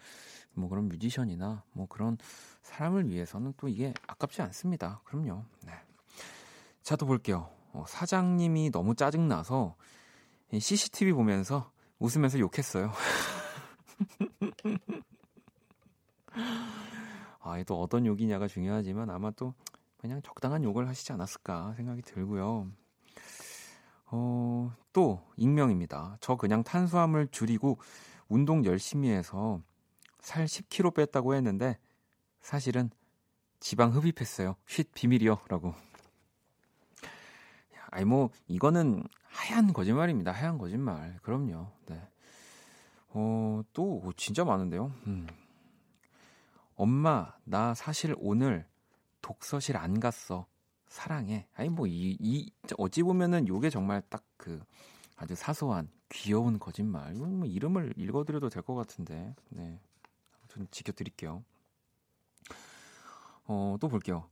[0.54, 2.18] 뭐 그런 뮤지션이나 뭐 그런
[2.62, 5.02] 사람을 위해서는 또 이게 아깝지 않습니다.
[5.06, 5.44] 그럼요.
[5.66, 5.74] 네.
[6.82, 7.50] 자, 또 볼게요.
[7.72, 9.76] 어, 사장님이 너무 짜증나서
[10.52, 12.92] CCTV 보면서 웃으면서 욕했어요.
[17.40, 19.54] 아, 또 어떤 욕이냐가 중요하지만 아마 또
[19.98, 22.70] 그냥 적당한 욕을 하시지 않았을까 생각이 들고요.
[24.08, 26.18] 어, 또 익명입니다.
[26.20, 27.78] 저 그냥 탄수화물 줄이고
[28.28, 29.62] 운동 열심히 해서
[30.24, 31.78] 살 10kg 뺐다고 했는데
[32.42, 32.90] 사실은
[33.60, 34.56] 지방 흡입했어요.
[34.66, 35.76] 쉿 비밀이요라고.
[37.92, 40.32] 아니 뭐 이거는 하얀 거짓말입니다.
[40.32, 41.20] 하얀 거짓말.
[41.22, 41.68] 그럼요.
[41.88, 42.02] 네.
[43.10, 44.92] 어, 또 진짜 많은데요.
[45.06, 45.28] 음.
[46.76, 48.66] 엄마, 나 사실 오늘
[49.22, 50.48] 독서실 안 갔어.
[50.88, 51.48] 사랑해.
[51.54, 54.62] 아니 뭐 이 이 어찌 보면은 요게 정말 딱 그
[55.16, 57.14] 아주 사소한 귀여운 거짓말.
[57.14, 59.34] 뭐 이름을 읽어드려도 될 것 같은데.
[59.50, 59.80] 네.
[60.54, 61.44] 아무튼 지켜드릴게요.
[63.46, 64.30] 어, 또 볼게요.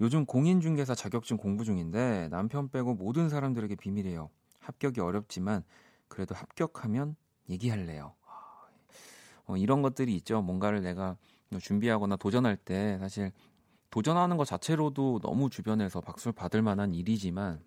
[0.00, 4.30] 요즘 공인중개사 자격증 공부 중인데 남편 빼고 모든 사람들에게 비밀이에요.
[4.58, 5.64] 합격이 어렵지만
[6.08, 7.16] 그래도 합격하면
[7.48, 8.14] 얘기할래요.
[9.46, 10.42] 어, 이런 것들이 있죠.
[10.42, 11.16] 뭔가를 내가
[11.60, 13.32] 준비하거나 도전할 때 사실
[13.90, 17.62] 도전하는 것 자체로도 너무 주변에서 박수를 받을 만한 일이지만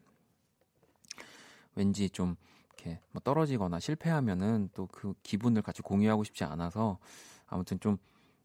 [1.75, 2.35] 왠지 좀
[2.73, 6.99] 이렇게 뭐 떨어지거나 실패하면은 또 그 기분을 같이 공유하고 싶지 않아서
[7.47, 7.99] 아무튼 좀그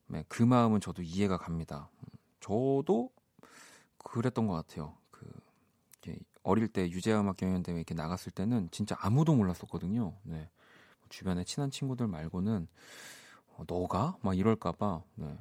[0.09, 1.89] 네, 마음은 저도 이해가 갑니다.
[2.41, 3.11] 저도
[3.99, 4.95] 그랬던 것 같아요.
[5.11, 5.29] 그
[6.43, 10.15] 어릴 때 유재음악 경연대회 이렇게 나갔을 때는 진짜 아무도 몰랐었거든요.
[10.23, 10.49] 네.
[11.09, 12.67] 주변에 친한 친구들 말고는
[13.57, 15.39] 어, 너가 막 이럴까봐 네.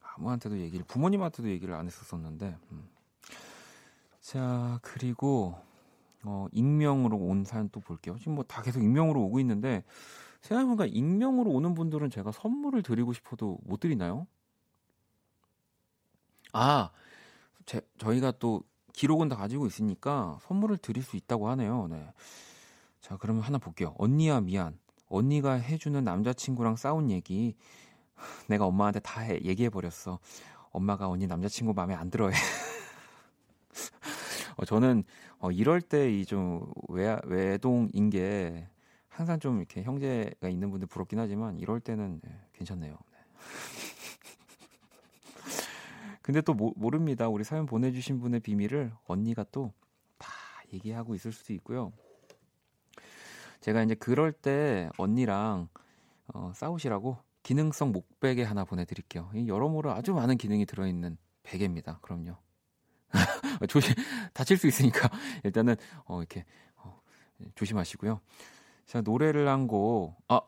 [0.00, 2.88] 아무한테도 얘기를 부모님한테도 얘기를 안 했었었는데 음.
[4.20, 5.58] 자 그리고
[6.24, 8.16] 어, 익명으로 온 사연 또 볼게요.
[8.18, 9.82] 지금 뭐 다 계속 익명으로 오고 있는데
[10.42, 14.26] 생각해보니까 익명으로 오는 분들은 제가 선물을 드리고 싶어도 못 드리나요?
[16.52, 16.90] 아,
[17.66, 18.62] 제, 저희가 또
[18.92, 21.86] 기록은 다 가지고 있으니까 선물을 드릴 수 있다고 하네요.
[21.88, 22.06] 네.
[23.00, 23.94] 자, 그러면 하나 볼게요.
[23.98, 24.78] 언니야 미안.
[25.08, 27.54] 언니가 해주는 남자친구랑 싸운 얘기
[28.48, 30.18] 내가 엄마한테 다 해, 얘기해 버렸어.
[30.72, 32.34] 엄마가 언니 남자친구 마음에 안 들어해.
[34.56, 35.04] 어, 저는
[35.38, 36.66] 어, 이럴 때 이 좀
[37.24, 38.68] 외동인 게
[39.12, 42.92] 항상 좀 이렇게 형제가 있는 분들 부럽긴 하지만 이럴 때는 네, 괜찮네요.
[42.92, 43.18] 네.
[46.22, 47.28] 근데 또 모, 모릅니다.
[47.28, 49.72] 우리 사연 보내주신 분의 비밀을 언니가 또
[50.18, 50.28] 다
[50.72, 51.92] 얘기하고 있을 수도 있고요.
[53.60, 55.68] 제가 이제 그럴 때 언니랑
[56.28, 59.30] 어, 싸우시라고 기능성 목베개 하나 보내드릴게요.
[59.46, 61.98] 여러모로 아주 많은 기능이 들어있는 베개입니다.
[62.02, 62.36] 그럼요.
[63.68, 63.94] 조심
[64.32, 65.10] 다칠 수 있으니까
[65.44, 66.44] 일단은 어 이렇게
[66.76, 67.00] 어,
[67.54, 68.20] 조심하시고요.
[68.92, 70.42] 자 노래를 한 곡 아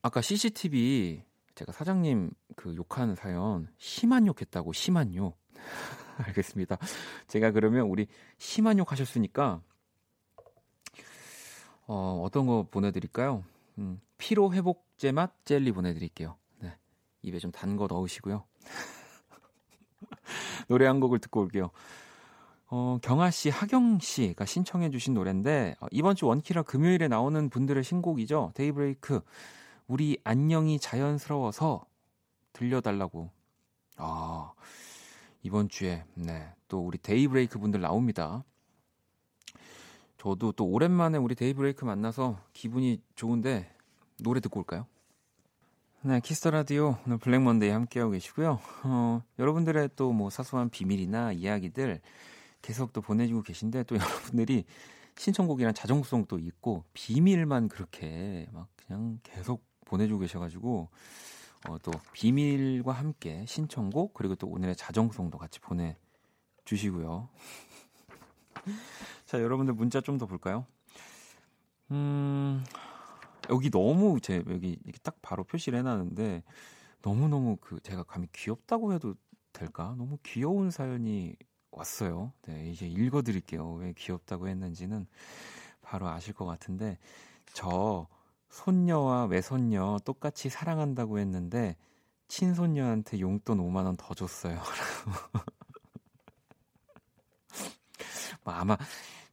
[0.00, 1.22] 아까 CCTV
[1.54, 5.36] 제가 사장님 그 욕하는 사연 심한 욕했다고 심한 욕
[6.16, 6.78] 알겠습니다.
[7.26, 8.06] 제가 그러면 우리
[8.38, 9.60] 심한 욕 하셨으니까
[11.88, 13.44] 어 어떤 거 보내드릴까요?
[13.76, 16.38] 음, 피로 회복제 맛 젤리 보내드릴게요.
[16.60, 16.74] 네
[17.20, 18.46] 입에 좀 단 거 넣으시고요.
[20.68, 21.70] 노래 한 곡을 듣고 올게요.
[22.72, 27.82] 어, 경아 씨, 하경 씨가 신청해 주신 노래인데 어, 이번 주 원키라 금요일에 나오는 분들의
[27.82, 28.52] 신곡이죠.
[28.54, 29.20] 데이브레이크.
[29.88, 31.84] 우리 안녕이 자연스러워서
[32.52, 33.30] 들려달라고.
[33.96, 34.52] 아,
[35.42, 38.44] 이번 주에 네, 또 우리 데이브레이크 분들 나옵니다.
[40.18, 43.74] 저도 또 오랜만에 우리 데이브레이크 만나서 기분이 좋은데
[44.22, 44.86] 노래 듣고 올까요?
[46.02, 48.60] 네, Kiss the Radio 오늘 Black Monday 함께하고 계시고요.
[48.84, 52.00] 어, 여러분들의 또 뭐 사소한 비밀이나 이야기들
[52.62, 53.96] 계속 또 보내주고 계신데 또
[54.34, 54.64] 여러분들이
[55.16, 60.88] 신청곡이랑 자정송도 있고 비밀만 그렇게 막 그냥 계속 보내주고 계셔가지고
[61.68, 67.28] 어, 또 비밀과 함께 신청곡 그리고 또 오늘의 자정송도 같이 보내주시고요.
[69.26, 70.66] 자 여러분들 문자 좀 더 볼까요?
[71.90, 72.64] 음
[73.50, 76.42] 여기 너무 제 여기 딱 바로 표시를 해놨는데
[77.02, 79.14] 너무 너무 그 제가 감히 귀엽다고 해도
[79.52, 79.94] 될까?
[79.98, 81.34] 너무 귀여운 사연이
[81.72, 82.32] 왔어요.
[82.42, 83.72] 네, 이제 읽어드릴게요.
[83.74, 85.06] 왜 귀엽다고 했는지는
[85.82, 86.98] 바로 아실 것 같은데,
[87.52, 88.06] 저
[88.48, 91.76] 손녀와 외손녀 똑같이 사랑한다고 했는데,
[92.28, 94.60] 친손녀한테 용돈 5만 원 더 줬어요.
[98.44, 98.76] 뭐 아마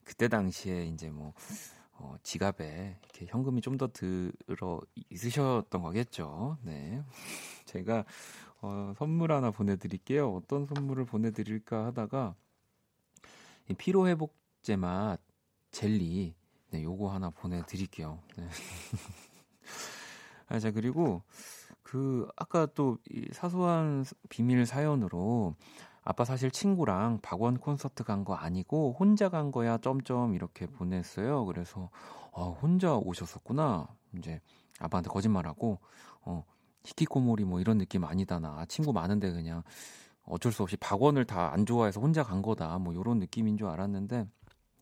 [0.04, 1.34] 그때 당시에 이제 뭐,
[2.00, 6.58] 어, 지갑에 이렇게 현금이 좀 더 들어 있으셨던 거겠죠.
[6.64, 7.04] 네.
[7.66, 8.06] 제가
[8.62, 10.34] 어, 선물 하나 보내드릴게요.
[10.34, 12.36] 어떤 선물을 보내드릴까 하다가
[13.78, 15.20] 피로 회복제 맛
[15.72, 16.36] 젤리
[16.72, 18.20] 네, 요거 하나 보내드릴게요.
[18.38, 18.48] 네.
[20.48, 21.24] 아, 자 그리고
[21.84, 25.56] 그 아까 또 이 사소한 비밀 사연으로
[26.04, 31.46] 아빠 사실 친구랑 박원 콘서트 간 거 아니고 혼자 간 거야 점점 이렇게 보냈어요.
[31.46, 31.90] 그래서
[32.32, 33.88] 어, 혼자 오셨었구나.
[34.18, 34.42] 이제
[34.80, 35.80] 아빠한테 거짓말하고
[36.22, 36.44] 어
[36.88, 39.64] 히키코모리 뭐 이런 느낌 아니다 나 친구 많은데 그냥
[40.24, 44.28] 어쩔 수 없이 박원을 다 안 좋아해서 혼자 간 거다 뭐 이런 느낌인 줄 알았는데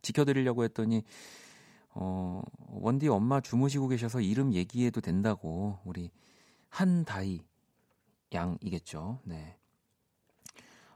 [0.01, 1.03] 지켜드리려고 했더니
[1.91, 6.11] 어 원디 엄마 주무시고 계셔서 이름 얘기해도 된다고 우리
[6.69, 7.41] 한다이
[8.33, 9.57] 양이겠죠 네.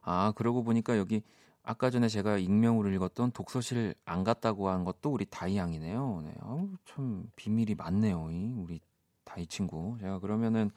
[0.01, 1.21] 아 그러고 보니까 여기
[1.63, 6.21] 아까 전에 제가 익명으로 읽었던 독서실 안 갔다고 한 것도 우리 다이 양이네요.
[6.25, 6.33] 네.
[6.41, 8.27] 아우 참 비밀이 많네요.
[8.57, 8.81] 우리
[9.29, 9.95] 다 이 친구.
[9.99, 10.71] 제가 그러면은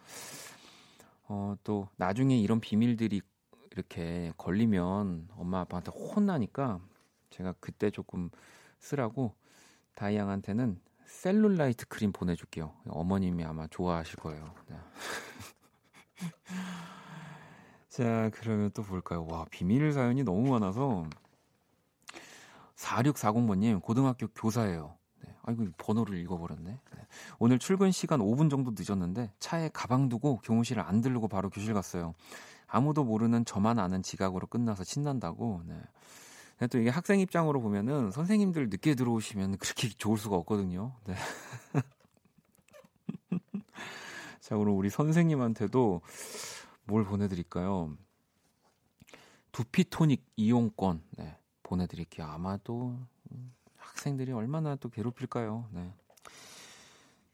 [1.25, 3.23] 어, 또 나중에 이런 비밀들이
[3.71, 6.81] 이렇게 걸리면 엄마 아빠한테 혼나니까
[7.31, 8.29] 제가 그때 조금
[8.79, 9.35] 쓰라고
[9.95, 12.75] 다이 양한테는 셀룰라이트 크림 보내줄게요.
[12.89, 14.55] 어머님이 아마 좋아하실 거예요.
[14.69, 14.77] 네.
[17.89, 19.27] 자, 그러면 또 볼까요?
[19.27, 21.07] 와, 비밀 사연이 너무 많아서
[22.77, 24.97] 4640번님, 고등학교 교사예요.
[25.25, 26.71] 네, 아이고, 번호를 읽어버렸네.
[26.71, 27.07] 네.
[27.39, 32.15] 오늘 출근 시간 5분 정도 늦었는데 차에 가방 두고 교무실을 안 들르고 바로 교실 갔어요.
[32.67, 35.63] 아무도 모르는 저만 아는 지각으로 끝나서 신난다고.
[35.67, 35.81] 네.
[36.69, 40.95] 또 이게 학생 입장으로 보면은 선생님들 늦게 들어오시면 그렇게 좋을 수가 없거든요.
[41.05, 41.15] 네.
[44.41, 46.03] 자, 그럼 우리 선생님한테도
[46.85, 47.97] 뭘 보내드릴까요?
[49.53, 52.27] 두피토닉 이용권 네, 보내드릴게요.
[52.27, 52.99] 아마도
[53.93, 55.69] 학생들이 얼마나 또 괴롭힐까요?
[55.71, 55.93] 네.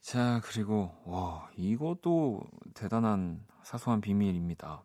[0.01, 2.43] 자, 그리고 와 이것도
[2.75, 4.83] 대단한 사소한 비밀입니다.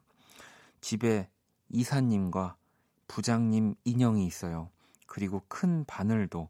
[0.82, 1.30] 집에
[1.70, 2.56] 이사님과
[3.08, 4.70] 부장님 인형이 있어요.
[5.08, 6.50] 그리고 큰 바늘도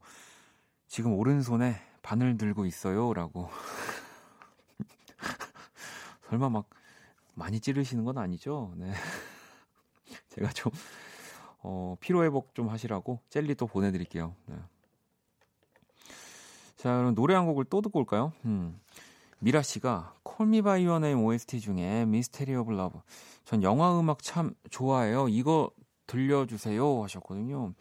[0.87, 3.49] 지금 오른손에 바늘 들고 있어요 라고.
[6.29, 6.69] 설마 막
[7.33, 8.73] 많이 찌르시는 건 아니죠?
[8.75, 8.91] 네.
[10.29, 10.71] 제가 좀
[11.59, 14.35] 어, 피로 회복 좀 하시라고 젤리 또 보내드릴게요.
[14.47, 14.57] 네.
[16.83, 18.33] 자, 그럼 노래 한 곡을 또 듣고 올까요?
[18.43, 18.77] 음.
[19.39, 22.99] 미라 씨가 Me By Your Name OST 중에 Mystery of Love.
[23.45, 25.29] 전 영화 음악 참 좋아해요.
[25.29, 25.71] 이거
[26.07, 27.73] 들려주세요 하셨거든요.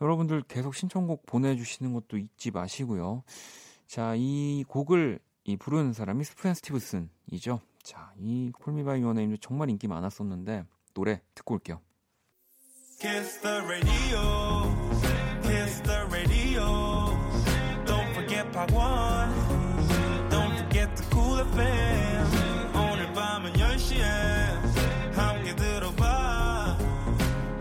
[0.00, 3.22] 여러분들 계속 신청곡 보내주시는 것도 잊지 마시고요.
[3.86, 7.60] 자, 이 곡을 이 부르는 사람이 수프얀 스티븐스죠.
[7.84, 10.64] 자, 이 Call Me By Your Name도 정말 인기 많았었는데
[10.94, 11.80] 노래 듣고 올게요.
[12.98, 14.74] Kiss the radio.
[15.44, 16.81] Kiss the radio.
[18.52, 20.28] Don't forget part 1.
[20.30, 22.26] Don't forget the cool FM.
[22.74, 24.02] 오늘 밤은 10시에
[25.14, 26.76] 함께 들어봐.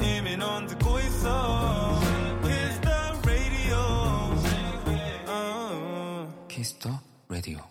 [0.02, 2.00] 이미 넌 듣고 있어.
[2.44, 3.78] Kiss the radio.
[5.28, 6.28] Uh.
[6.50, 6.98] Kiss the
[7.30, 7.62] radio.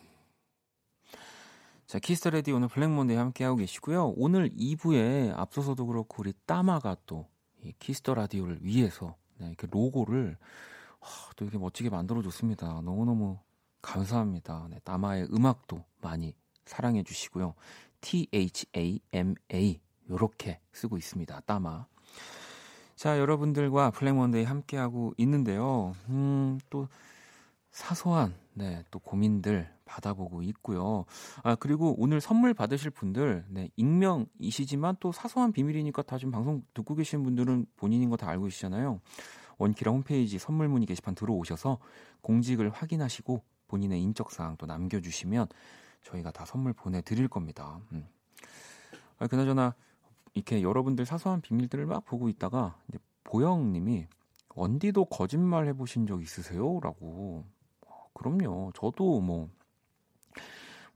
[1.86, 4.14] 자, Kiss the Radio 오늘 Black Monday 함께하고 계시고요.
[4.16, 7.26] 오늘 2부에 앞서서도 그렇고 우리 따마가 또
[7.62, 10.69] 이 Kiss the Radio를 위해서 네, 이렇게 로고를 하,
[11.36, 12.82] 또 이렇게 멋지게 만들어줬습니다.
[12.82, 13.38] 너무너무
[13.82, 14.68] 감사합니다.
[14.70, 16.34] 네, 따마의 음악도 많이
[16.66, 17.54] 사랑해 주시고요.
[18.00, 19.80] T-H-A-M-A
[20.10, 21.40] 요렇게 쓰고 있습니다.
[21.46, 21.86] 따마.
[22.96, 25.94] 자, 여러분들과 블랙몬데이 함께하고 있는데요.
[26.08, 26.88] 음, 또
[27.70, 31.04] 사소한 네, 또 고민들 받아보고 있고요.
[31.42, 36.94] 아, 그리고 오늘 선물 받으실 분들, 네, 익명이시지만 또 사소한 비밀이니까 다 지금 방송 듣고
[36.94, 39.00] 계신 분들은 본인인 거 다 알고 계시잖아요.
[39.60, 41.78] 원키라 홈페이지 선물 문의 게시판 들어오셔서
[42.22, 45.48] 공직을 확인하시고 본인의 인적사항 또 남겨주시면
[46.02, 47.80] 저희가 다 선물 보내드릴 겁니다.
[47.92, 48.08] 음.
[49.18, 49.74] 아, 그나저나
[50.34, 54.06] 이렇게 여러분들 사소한 비밀들을 막 보고 있다가 이제 보영님이
[54.54, 56.80] 원디도 거짓말 해보신 적 있으세요?
[56.80, 57.44] 라고
[58.14, 58.72] 그럼요.
[58.74, 59.48] 저도 뭐,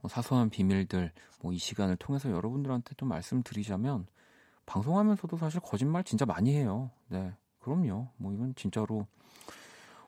[0.01, 1.11] 뭐 사소한 비밀들
[1.41, 4.07] 뭐 이 시간을 통해서 여러분들한테 좀 말씀드리자면
[4.65, 6.89] 방송하면서도 사실 거짓말 진짜 많이 해요.
[7.07, 7.33] 네.
[7.65, 8.09] 그럼요.
[8.17, 9.07] 뭐 이건 진짜로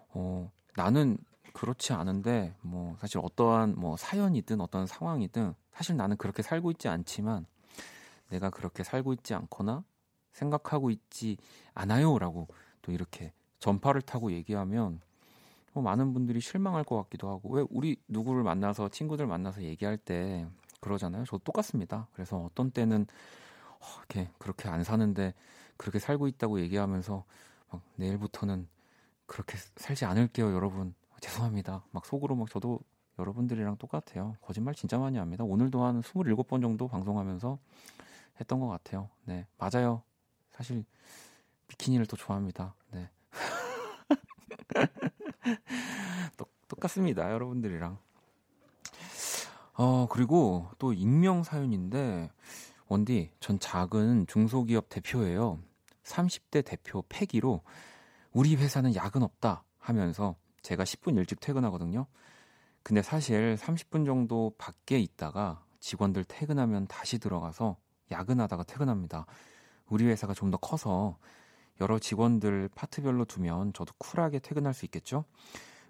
[0.10, 1.18] 어 나는
[1.53, 7.47] 그렇지 않은데 뭐 사실 어떠한 뭐 사연이든 어떤 상황이든 사실 나는 그렇게 살고 있지 않지만
[8.30, 9.84] 내가 그렇게 살고 있지 않거나
[10.34, 11.38] 생각하고 있지
[11.74, 12.47] 않아요라고
[12.84, 15.01] 또 이렇게 전파를 타고 얘기하면
[15.74, 20.45] 뭐 많은 분들이 실망할 것 같기도 하고 왜 우리 누구를 만나서 친구들 만나서 얘기할 때
[20.80, 21.24] 그러잖아요.
[21.26, 22.08] 저 똑같습니다.
[22.14, 23.08] 그래서 어떤 때는
[23.80, 25.34] 어, 이렇게 그렇게 안 사는데
[25.76, 27.24] 그렇게 살고 있다고 얘기하면서
[27.72, 28.68] 막 내일부터는
[29.26, 30.93] 그렇게 살지 않을게요, 여러분.
[31.22, 31.84] 죄송합니다.
[31.91, 32.80] 막 속으로 막 저도
[33.20, 34.36] 여러분들이랑 똑같아요.
[34.41, 35.43] 거짓말 진짜 많이 합니다.
[35.43, 37.57] 오늘도 한 27번 정도 방송하면서
[38.39, 39.09] 했던 것 같아요.
[39.26, 40.03] 네, 맞아요.
[40.51, 40.86] 사실
[41.68, 42.76] 비키니를 또 좋아합니다.
[42.91, 43.09] 네.
[46.38, 47.32] 똑, 똑같습니다.
[47.32, 47.97] 여러분들이랑.
[49.74, 52.32] 어, 그리고 또 익명 사연인데,
[52.88, 55.59] 원디, 전 작은 중소기업 대표예요.
[56.08, 57.62] 30대 대표 패기로
[58.32, 62.08] 우리 회사는 야근 없다 하면서 제가 10분 일찍 퇴근하거든요.
[62.84, 67.78] 근데 사실 30분 정도 밖에 있다가 직원들 퇴근하면 다시 들어가서
[68.12, 69.26] 야근하다가 퇴근합니다.
[69.88, 71.18] 우리 회사가 좀 더 커서
[71.80, 75.26] 여러 직원들 파트별로 두면 저도 쿨하게 퇴근할 수 있겠죠?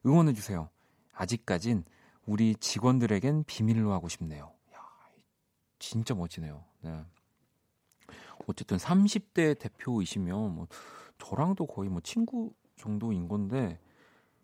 [0.06, 0.70] 응원해 주세요.
[1.14, 1.86] 아직까진
[2.26, 4.52] 우리 직원들에겐 비밀로 하고 싶네요.
[4.76, 4.80] 야,
[5.80, 6.64] 진짜 멋지네요.
[6.82, 7.06] 네.
[8.48, 10.68] 어쨌든 30대 대표이시면 뭐
[11.18, 13.80] 저랑도 거의 뭐 친구 정도인 건데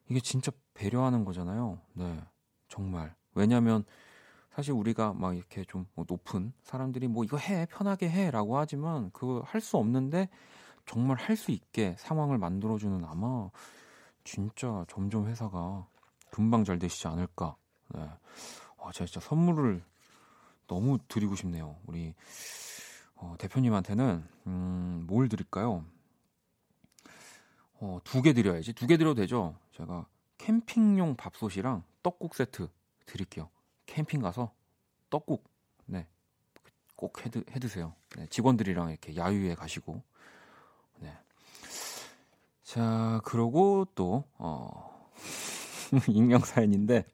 [0.09, 1.79] 이게 진짜 배려하는 거잖아요.
[1.93, 2.19] 네.
[2.67, 3.15] 정말.
[3.35, 3.85] 왜냐면
[4.51, 9.61] 사실 우리가 막 이렇게 좀뭐 높은 사람들이 뭐 이거 해 편하게 해라고 하지만 그거 할
[9.61, 10.29] 수 없는데
[10.85, 13.49] 정말 할 수 있게 상황을 만들어주는 아마
[14.23, 15.87] 진짜 점점 회사가
[16.31, 17.55] 금방 잘 되시지 않을까.
[17.93, 18.01] 네.
[18.77, 19.83] 와, 제가 진짜 선물을
[20.67, 21.77] 너무 드리고 싶네요.
[21.85, 22.13] 우리
[23.23, 25.85] 어, 대표님한테는 음, 뭘 드릴까요?
[27.79, 28.73] 어, 두 개 드려야지.
[28.73, 29.55] 두 개 드려도 되죠.
[29.71, 30.05] 제가
[30.39, 32.67] 캠핑용 밥솥이랑 떡국 세트
[33.05, 33.49] 드릴게요.
[33.85, 34.51] 캠핑 가서
[35.09, 35.45] 떡국
[35.85, 36.05] 네.
[36.97, 37.95] 꼭 해, 해 드세요.
[38.17, 40.01] 네, 직원들이랑 이렇게 야유회 가시고.
[40.99, 41.13] 네.
[42.63, 45.09] 자, 그러고 또 어,
[46.09, 47.05] 익명 사연인데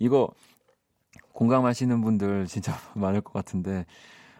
[0.00, 0.28] 이거
[1.32, 3.86] 공감하시는 분들 진짜 많을 것 같은데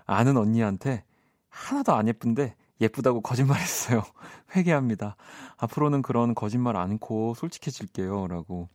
[0.07, 1.05] 아는 언니한테
[1.48, 4.02] 하나도 안 예쁜데 예쁘다고 거짓말했어요.
[4.57, 5.16] 회개합니다.
[5.57, 8.68] 앞으로는 그런 거짓말 않고 솔직해질게요 라고.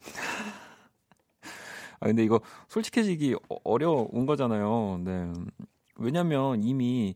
[1.99, 5.01] 아 근데 이거 솔직해지기 어, 어려운 거잖아요.
[5.03, 5.33] 네.
[5.97, 7.15] 왜냐면 이미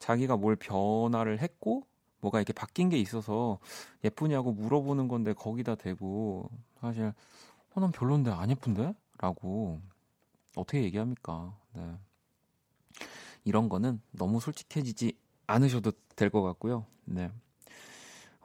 [0.00, 1.86] 자기가 뭘 변화를 했고
[2.20, 3.58] 뭐가 이렇게 바뀐 게 있어서
[4.02, 6.50] 예쁘냐고 물어보는 건데 거기다 대고
[6.80, 7.12] 사실
[7.74, 8.94] 어, 난 별론데 안 예쁜데?
[9.18, 9.80] 라고
[10.56, 11.56] 어떻게 얘기합니까?
[11.74, 11.96] 네.
[13.44, 15.16] 이런 거는 너무 솔직해지지
[15.46, 16.86] 않으셔도 될 것 같고요.
[17.04, 17.30] 네.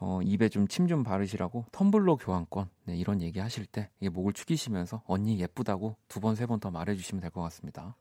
[0.01, 4.31] 어, 입에 좀 침좀 좀 바르시라고 텀블러 교환권 네, 이런 얘기 하실 때 이게 목을
[4.33, 7.95] 축이시면서 언니 예쁘다고 두 번 세 번 더 말해주시면 될 것 같습니다.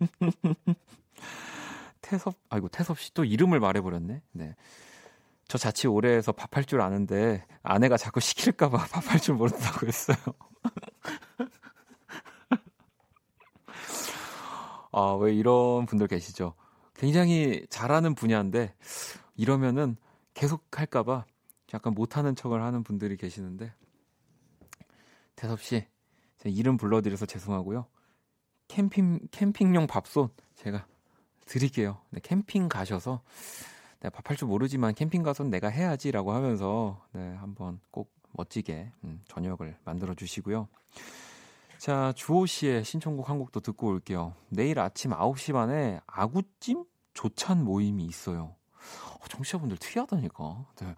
[2.00, 4.22] 태섭 아이고 태섭 씨 또 이름을 말해버렸네.
[4.32, 4.54] 네.
[5.48, 10.16] 저 자취 오래 해서 밥할 줄 아는데 아내가 자꾸 시킬까봐 밥할 줄 모른다고 했어요.
[14.98, 16.54] 아, 왜 이런 분들 계시죠?
[16.94, 18.74] 굉장히 잘하는 분야인데
[19.36, 19.98] 이러면은
[20.32, 21.26] 계속 할까봐
[21.74, 23.74] 약간 못하는 척을 하는 분들이 계시는데
[25.34, 25.84] 대섭 씨,
[26.38, 27.84] 제 이름 불러드려서 죄송하고요.
[28.68, 30.86] 캠핑 캠핑용 밥솥 제가
[31.44, 32.00] 드릴게요.
[32.08, 33.20] 네, 캠핑 가셔서
[34.00, 39.76] 내가 밥할 줄 모르지만 캠핑 가서 내가 해야지라고 하면서 네, 한번 꼭 멋지게 음, 저녁을
[39.84, 40.68] 만들어 주시고요.
[41.78, 44.34] 자, 주호 씨의 신청곡 한 곡도 듣고 올게요.
[44.48, 48.54] 내일 아침 9시 반에 아구찜 조찬 모임이 있어요.
[49.20, 50.66] 어, 청취자분들 특이하다니까.
[50.80, 50.94] 네.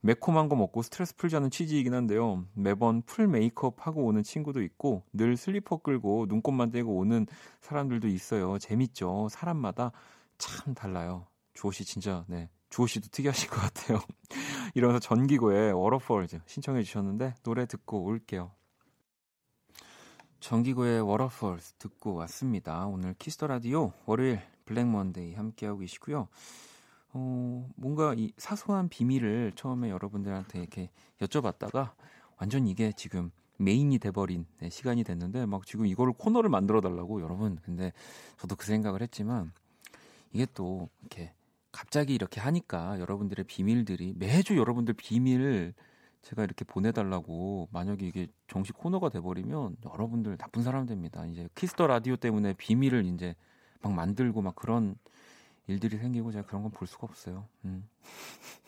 [0.00, 2.44] 매콤한 거 먹고 스트레스 풀자는 취지이긴 한데요.
[2.52, 7.26] 매번 full 메이크업 하고 오는 친구도 있고 늘 슬리퍼 끌고 눈곱만 떼고 오는
[7.62, 8.58] 사람들도 있어요.
[8.58, 9.28] 재밌죠.
[9.30, 9.92] 사람마다
[10.36, 11.26] 참 달라요.
[11.54, 12.50] 주호 씨 진짜 네.
[12.68, 14.00] 주호 씨도 특이하신 것 같아요.
[14.74, 18.50] 이러면서 정기고의 Waterfall 신청해 주셨는데 노래 듣고 올게요.
[20.44, 22.86] 정기고의 Waterfalls 듣고 왔습니다.
[22.86, 26.28] 오늘 Kiss the Radio 월요일 Black Monday 함께하고 계시고요.
[27.14, 30.90] 어, 뭔가 이 사소한 비밀을 처음에 여러분들한테 이렇게
[31.20, 31.92] 여쭤봤다가
[32.36, 37.58] 완전 이게 지금 메인이 돼버린 네, 시간이 됐는데 막 지금 이거를 코너를 만들어 달라고 여러분
[37.62, 37.94] 근데
[38.36, 39.50] 저도 그 생각을 했지만
[40.34, 41.32] 이게 또 이렇게
[41.72, 45.72] 갑자기 이렇게 하니까 여러분들의 비밀들이 매주 여러분들 비밀을
[46.24, 51.24] 제가 이렇게 보내달라고 만약에 이게 정식 코너가 돼버리면 여러분들 나쁜 사람 됩니다.
[51.26, 53.34] 이제 Kiss the Radio 때문에 비밀을 이제
[53.82, 54.96] 막 만들고 막 그런
[55.66, 57.46] 일들이 생기고 제가 그런 건 볼 수가 없어요.
[57.66, 57.88] 음.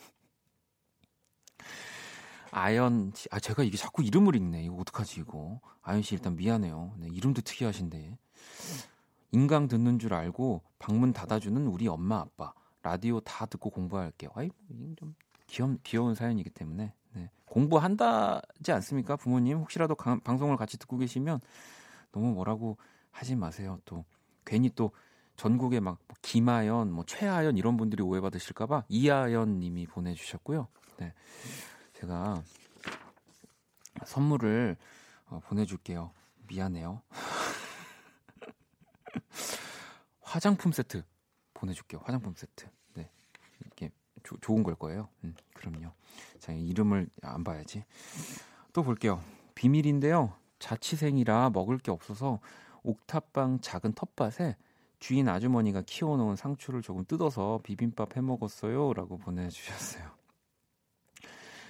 [2.51, 4.63] 아연 씨, 아 제가 이게 자꾸 이름을 읽네.
[4.63, 5.59] 이거 어떡하지 이거?
[5.81, 6.93] 아연 씨 일단 미안해요.
[6.97, 8.17] 네, 이름도 특이하신데.
[9.31, 14.29] 인강 듣는 줄 알고 방문 닫아주는 우리 엄마 아빠 라디오 다 듣고 공부할게요.
[14.35, 14.49] 아이
[14.95, 15.15] 좀
[15.47, 16.93] 귀여운 귀여운 사연이기 때문에 네.
[17.47, 19.15] 공부한다지 않습니까?
[19.15, 21.39] 부모님 혹시라도 가, 방송을 같이 듣고 계시면
[22.11, 22.77] 너무 뭐라고
[23.11, 23.79] 하지 마세요.
[23.85, 24.05] 또
[24.45, 24.91] 괜히 또
[25.35, 30.67] 전국에 막뭐 김아연, 뭐 최아연 이런 분들이 오해받으실까봐 이아연 님이 보내주셨고요.
[30.97, 31.13] 네,
[31.93, 32.43] 제가
[34.05, 34.77] 선물을
[35.27, 36.11] 어, 보내줄게요.
[36.47, 37.01] 미안해요.
[40.21, 41.03] 화장품 세트
[41.53, 42.01] 보내줄게요.
[42.03, 42.67] 화장품 세트.
[44.27, 45.07] 조, 좋은 걸 거예요.
[45.23, 45.93] 음, 그럼요.
[46.39, 47.85] 자, 이름을 안 봐야지.
[48.73, 49.21] 또 볼게요.
[49.55, 50.33] 비밀인데요.
[50.59, 52.41] 자취생이라 먹을 게 없어서
[52.83, 54.57] 옥탑방 작은 텃밭에
[54.99, 60.09] 주인 아주머니가 키워놓은 상추를 조금 뜯어서 비빔밥 해 먹었어요 라고 보내주셨어요.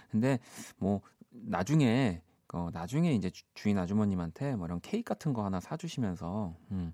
[0.10, 0.40] 근데
[0.78, 2.22] 뭐 나중에
[2.54, 6.94] 어, 나중에 이제 주인 아주머님한테 뭐 이런 케이크 같은 거 하나 사주시면서 음,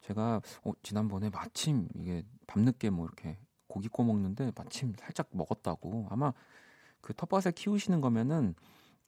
[0.00, 3.38] 제가 어, 지난번에 마침 이게 밤늦게 뭐 이렇게
[3.68, 6.32] 고기 구워 먹는데 마침 살짝 먹었다고 아마
[7.00, 8.54] 그 텃밭에 키우시는 거면은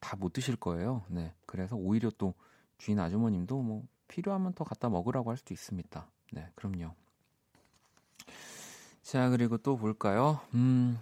[0.01, 1.05] 다 못 드실 거예요.
[1.09, 1.35] 네.
[1.47, 2.35] 그래서 오히려 또
[2.79, 6.11] 주인 아주머님도 뭐 필요하면 더 갖다 먹으라고 할 수도 있습니다.
[6.33, 6.95] 네, 그럼요.
[9.03, 10.41] 자, 그리고 또 볼까요?
[10.55, 10.99] 음,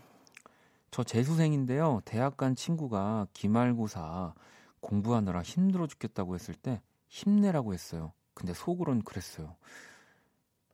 [0.91, 2.01] 저 재수생인데요.
[2.05, 4.35] 대학 간 친구가 기말고사
[4.81, 8.13] 공부하느라 힘들어 죽겠다고 했을 때 힘내라고 했어요.
[8.35, 9.57] 근데 속으론 그랬어요.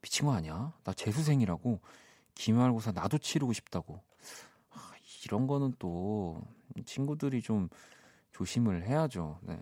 [0.03, 0.73] 미친 거 아니야?
[0.85, 1.81] 나 재수생이라고
[2.35, 4.01] 기말고사 나도 치르고 싶다고.
[5.25, 6.43] 이런 거는 또
[6.85, 7.69] 친구들이 좀
[8.33, 9.39] 조심을 해야죠.
[9.43, 9.59] 네.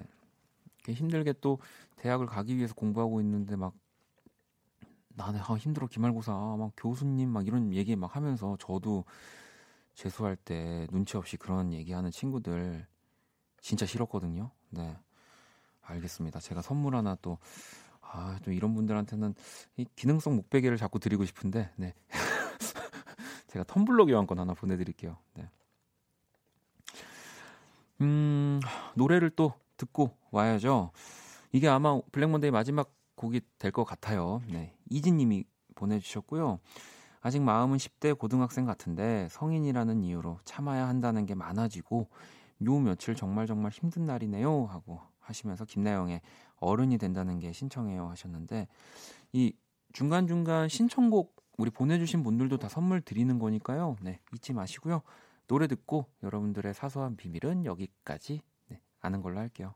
[0.89, 1.61] 힘들게 또
[1.97, 3.73] 대학을 가기 위해서 공부하고 있는데 막
[5.15, 9.05] 나는 아, 힘들어 기말고사 막 교수님 막 이런 얘기 막 하면서 저도
[9.95, 12.87] 재수할 때 눈치 없이 그런 얘기하는 친구들
[13.61, 14.51] 진짜 싫었거든요.
[14.71, 14.97] 네.
[15.83, 16.41] 알겠습니다.
[16.41, 17.39] 제가 선물 하나 또,
[18.01, 19.35] 아, 또 이런 분들한테는
[19.77, 21.95] 이 기능성 목베개를 자꾸 드리고 싶은데, 네.
[23.53, 25.19] 제가 텀블러 교환권 하나 보내드릴게요.
[25.35, 25.47] 네.
[28.01, 28.61] 음,
[28.95, 30.91] 노래를 또 듣고 와야죠.
[31.53, 34.41] 이게 아마 블랙몬데이 마지막 곡이 될 것 같아요.
[34.49, 34.75] 네.
[34.89, 35.45] 이진님이
[35.75, 36.61] 보내주셨고요.
[37.21, 42.09] 아직 마음은 10대 고등학생 같은데 성인이라는 이유로 참아야 한다는 게 많아지고
[42.65, 46.21] 요 며칠 정말 정말 힘든 날이네요 하고 하시면서 김나영의
[46.57, 48.67] 어른이 된다는 게 신청해요 하셨는데
[49.33, 49.53] 이
[49.93, 53.97] 중간중간 신청곡 우리 보내주신 분들도 다 선물 드리는 거니까요.
[54.01, 55.03] 네, 잊지 마시고요.
[55.47, 59.75] 노래 듣고 여러분들의 사소한 비밀은 여기까지 네, 아는 걸로 할게요.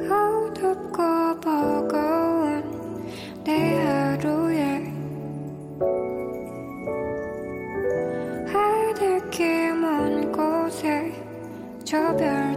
[0.00, 3.04] 어둡고 버거운
[3.44, 4.84] 내 하루에
[8.52, 11.12] 하늘길 먼 곳에
[11.84, 12.49] 저별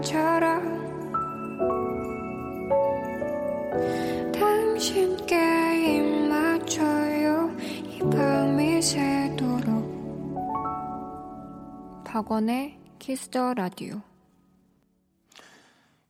[12.13, 13.99] 박원의 Kiss the Radio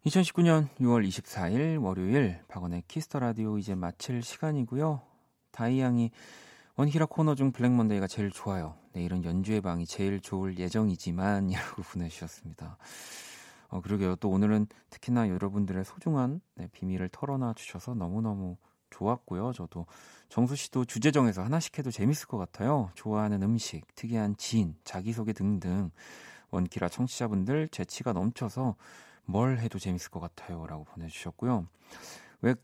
[0.05, 5.01] 2019년 6월 24일 월요일 박원의 Kiss the Radio 이제 마칠 시간이고요.
[5.51, 6.11] 다이양이
[6.75, 8.75] 원키라 코너 중 Black Monday가 제일 좋아요.
[8.91, 12.77] 내일은 연주의 방이 제일 좋을 예정이지만 이라고 보내주셨습니다.
[13.69, 14.17] 어, 그러게요.
[14.17, 18.57] 또 오늘은 특히나 여러분들의 소중한 네, 비밀을 털어놔 주셔서 너무너무
[18.93, 19.53] 좋았고요.
[19.53, 19.85] 저도
[20.29, 22.89] 정수 씨도 주제 정해서 하나씩 해도 재밌을 것 같아요.
[22.95, 25.91] 좋아하는 음식, 특이한 지인, 자기소개 등등
[26.51, 28.75] 원키라 청취자분들 재치가 넘쳐서
[29.25, 30.65] 뭘 해도 재밌을 것 같아요.
[30.67, 31.67] 라고 보내주셨고요.
[32.41, 32.55] 왜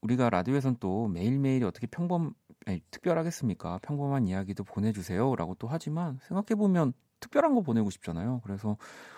[0.00, 2.34] 우리가 라디오에선 또 매일매일이 어떻게 평범,
[2.66, 3.78] 아니, 특별하겠습니까?
[3.82, 5.34] 평범한 이야기도 보내주세요.
[5.36, 8.40] 라고 또 하지만 생각해보면 특별한 거 보내고 싶잖아요.
[8.44, 8.76] 그래서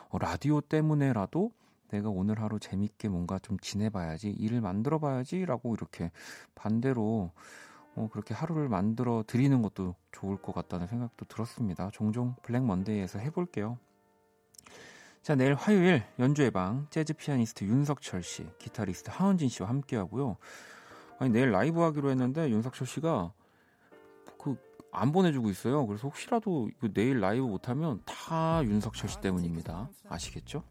[0.08, 1.52] 어, 라디오 때문에라도
[1.90, 6.10] 내가 오늘 하루 재밌게 뭔가 좀 지내봐야지, 일을 만들어봐야지 라고 이렇게
[6.54, 7.32] 반대로
[7.96, 11.90] 어, 그렇게 하루를 만들어 드리는 것도 좋을 것 같다는 생각도 들었습니다.
[11.92, 13.78] 종종 Black Monday에서 해볼게요.
[15.22, 20.36] 자, 내일 화요일 연주의 방 재즈 피아니스트 윤석철 씨, 기타리스트 하은진 씨와 함께 하고요.
[21.18, 23.32] 아니, 내일 라이브 하기로 했는데 윤석철 씨가
[24.38, 25.86] 그 안 보내주고 있어요.
[25.86, 29.88] 그래서 혹시라도 내일 라이브 못하면 다 윤석철 씨 때문입니다.
[30.08, 30.64] 아시겠죠?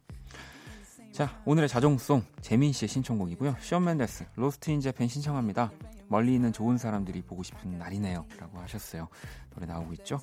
[1.12, 3.55] 자, 오늘의 자정송 재민 씨의 신청곡이고요.
[3.59, 5.72] Shawn Mendes Lost in Japan 신청합니다.
[6.07, 8.26] 멀리 있는 좋은 사람들이 보고 싶은 날이네요.
[8.38, 9.10] 라고 하셨어요.
[9.53, 10.20] 노래 나오고 있죠?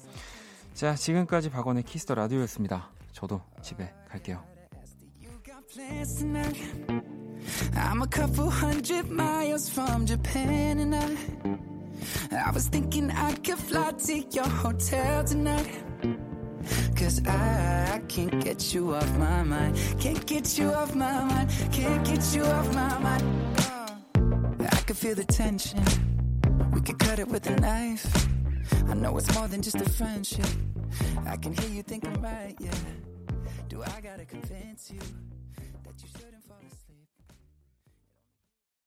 [0.74, 2.90] 자, 지금까지 박원의 Kiss the Radio였습니다.
[3.12, 4.43] 저도 집에 갈게요.
[7.74, 11.16] I'm a couple hundred miles from Japan and I
[12.32, 15.68] I was thinking I could fly to your hotel tonight
[16.96, 19.76] Cause I, I can't get you off my mind.
[20.00, 21.50] Can't get you off my mind.
[21.72, 23.58] Can't get you off my mind.
[23.58, 25.82] Uh, I can feel the tension.
[26.72, 28.28] We could cut it with a knife.
[28.88, 30.46] I know it's more than just a friendship.
[31.26, 32.70] I can hear you think I'm right, yeah
[33.68, 35.00] Do I gotta convince you?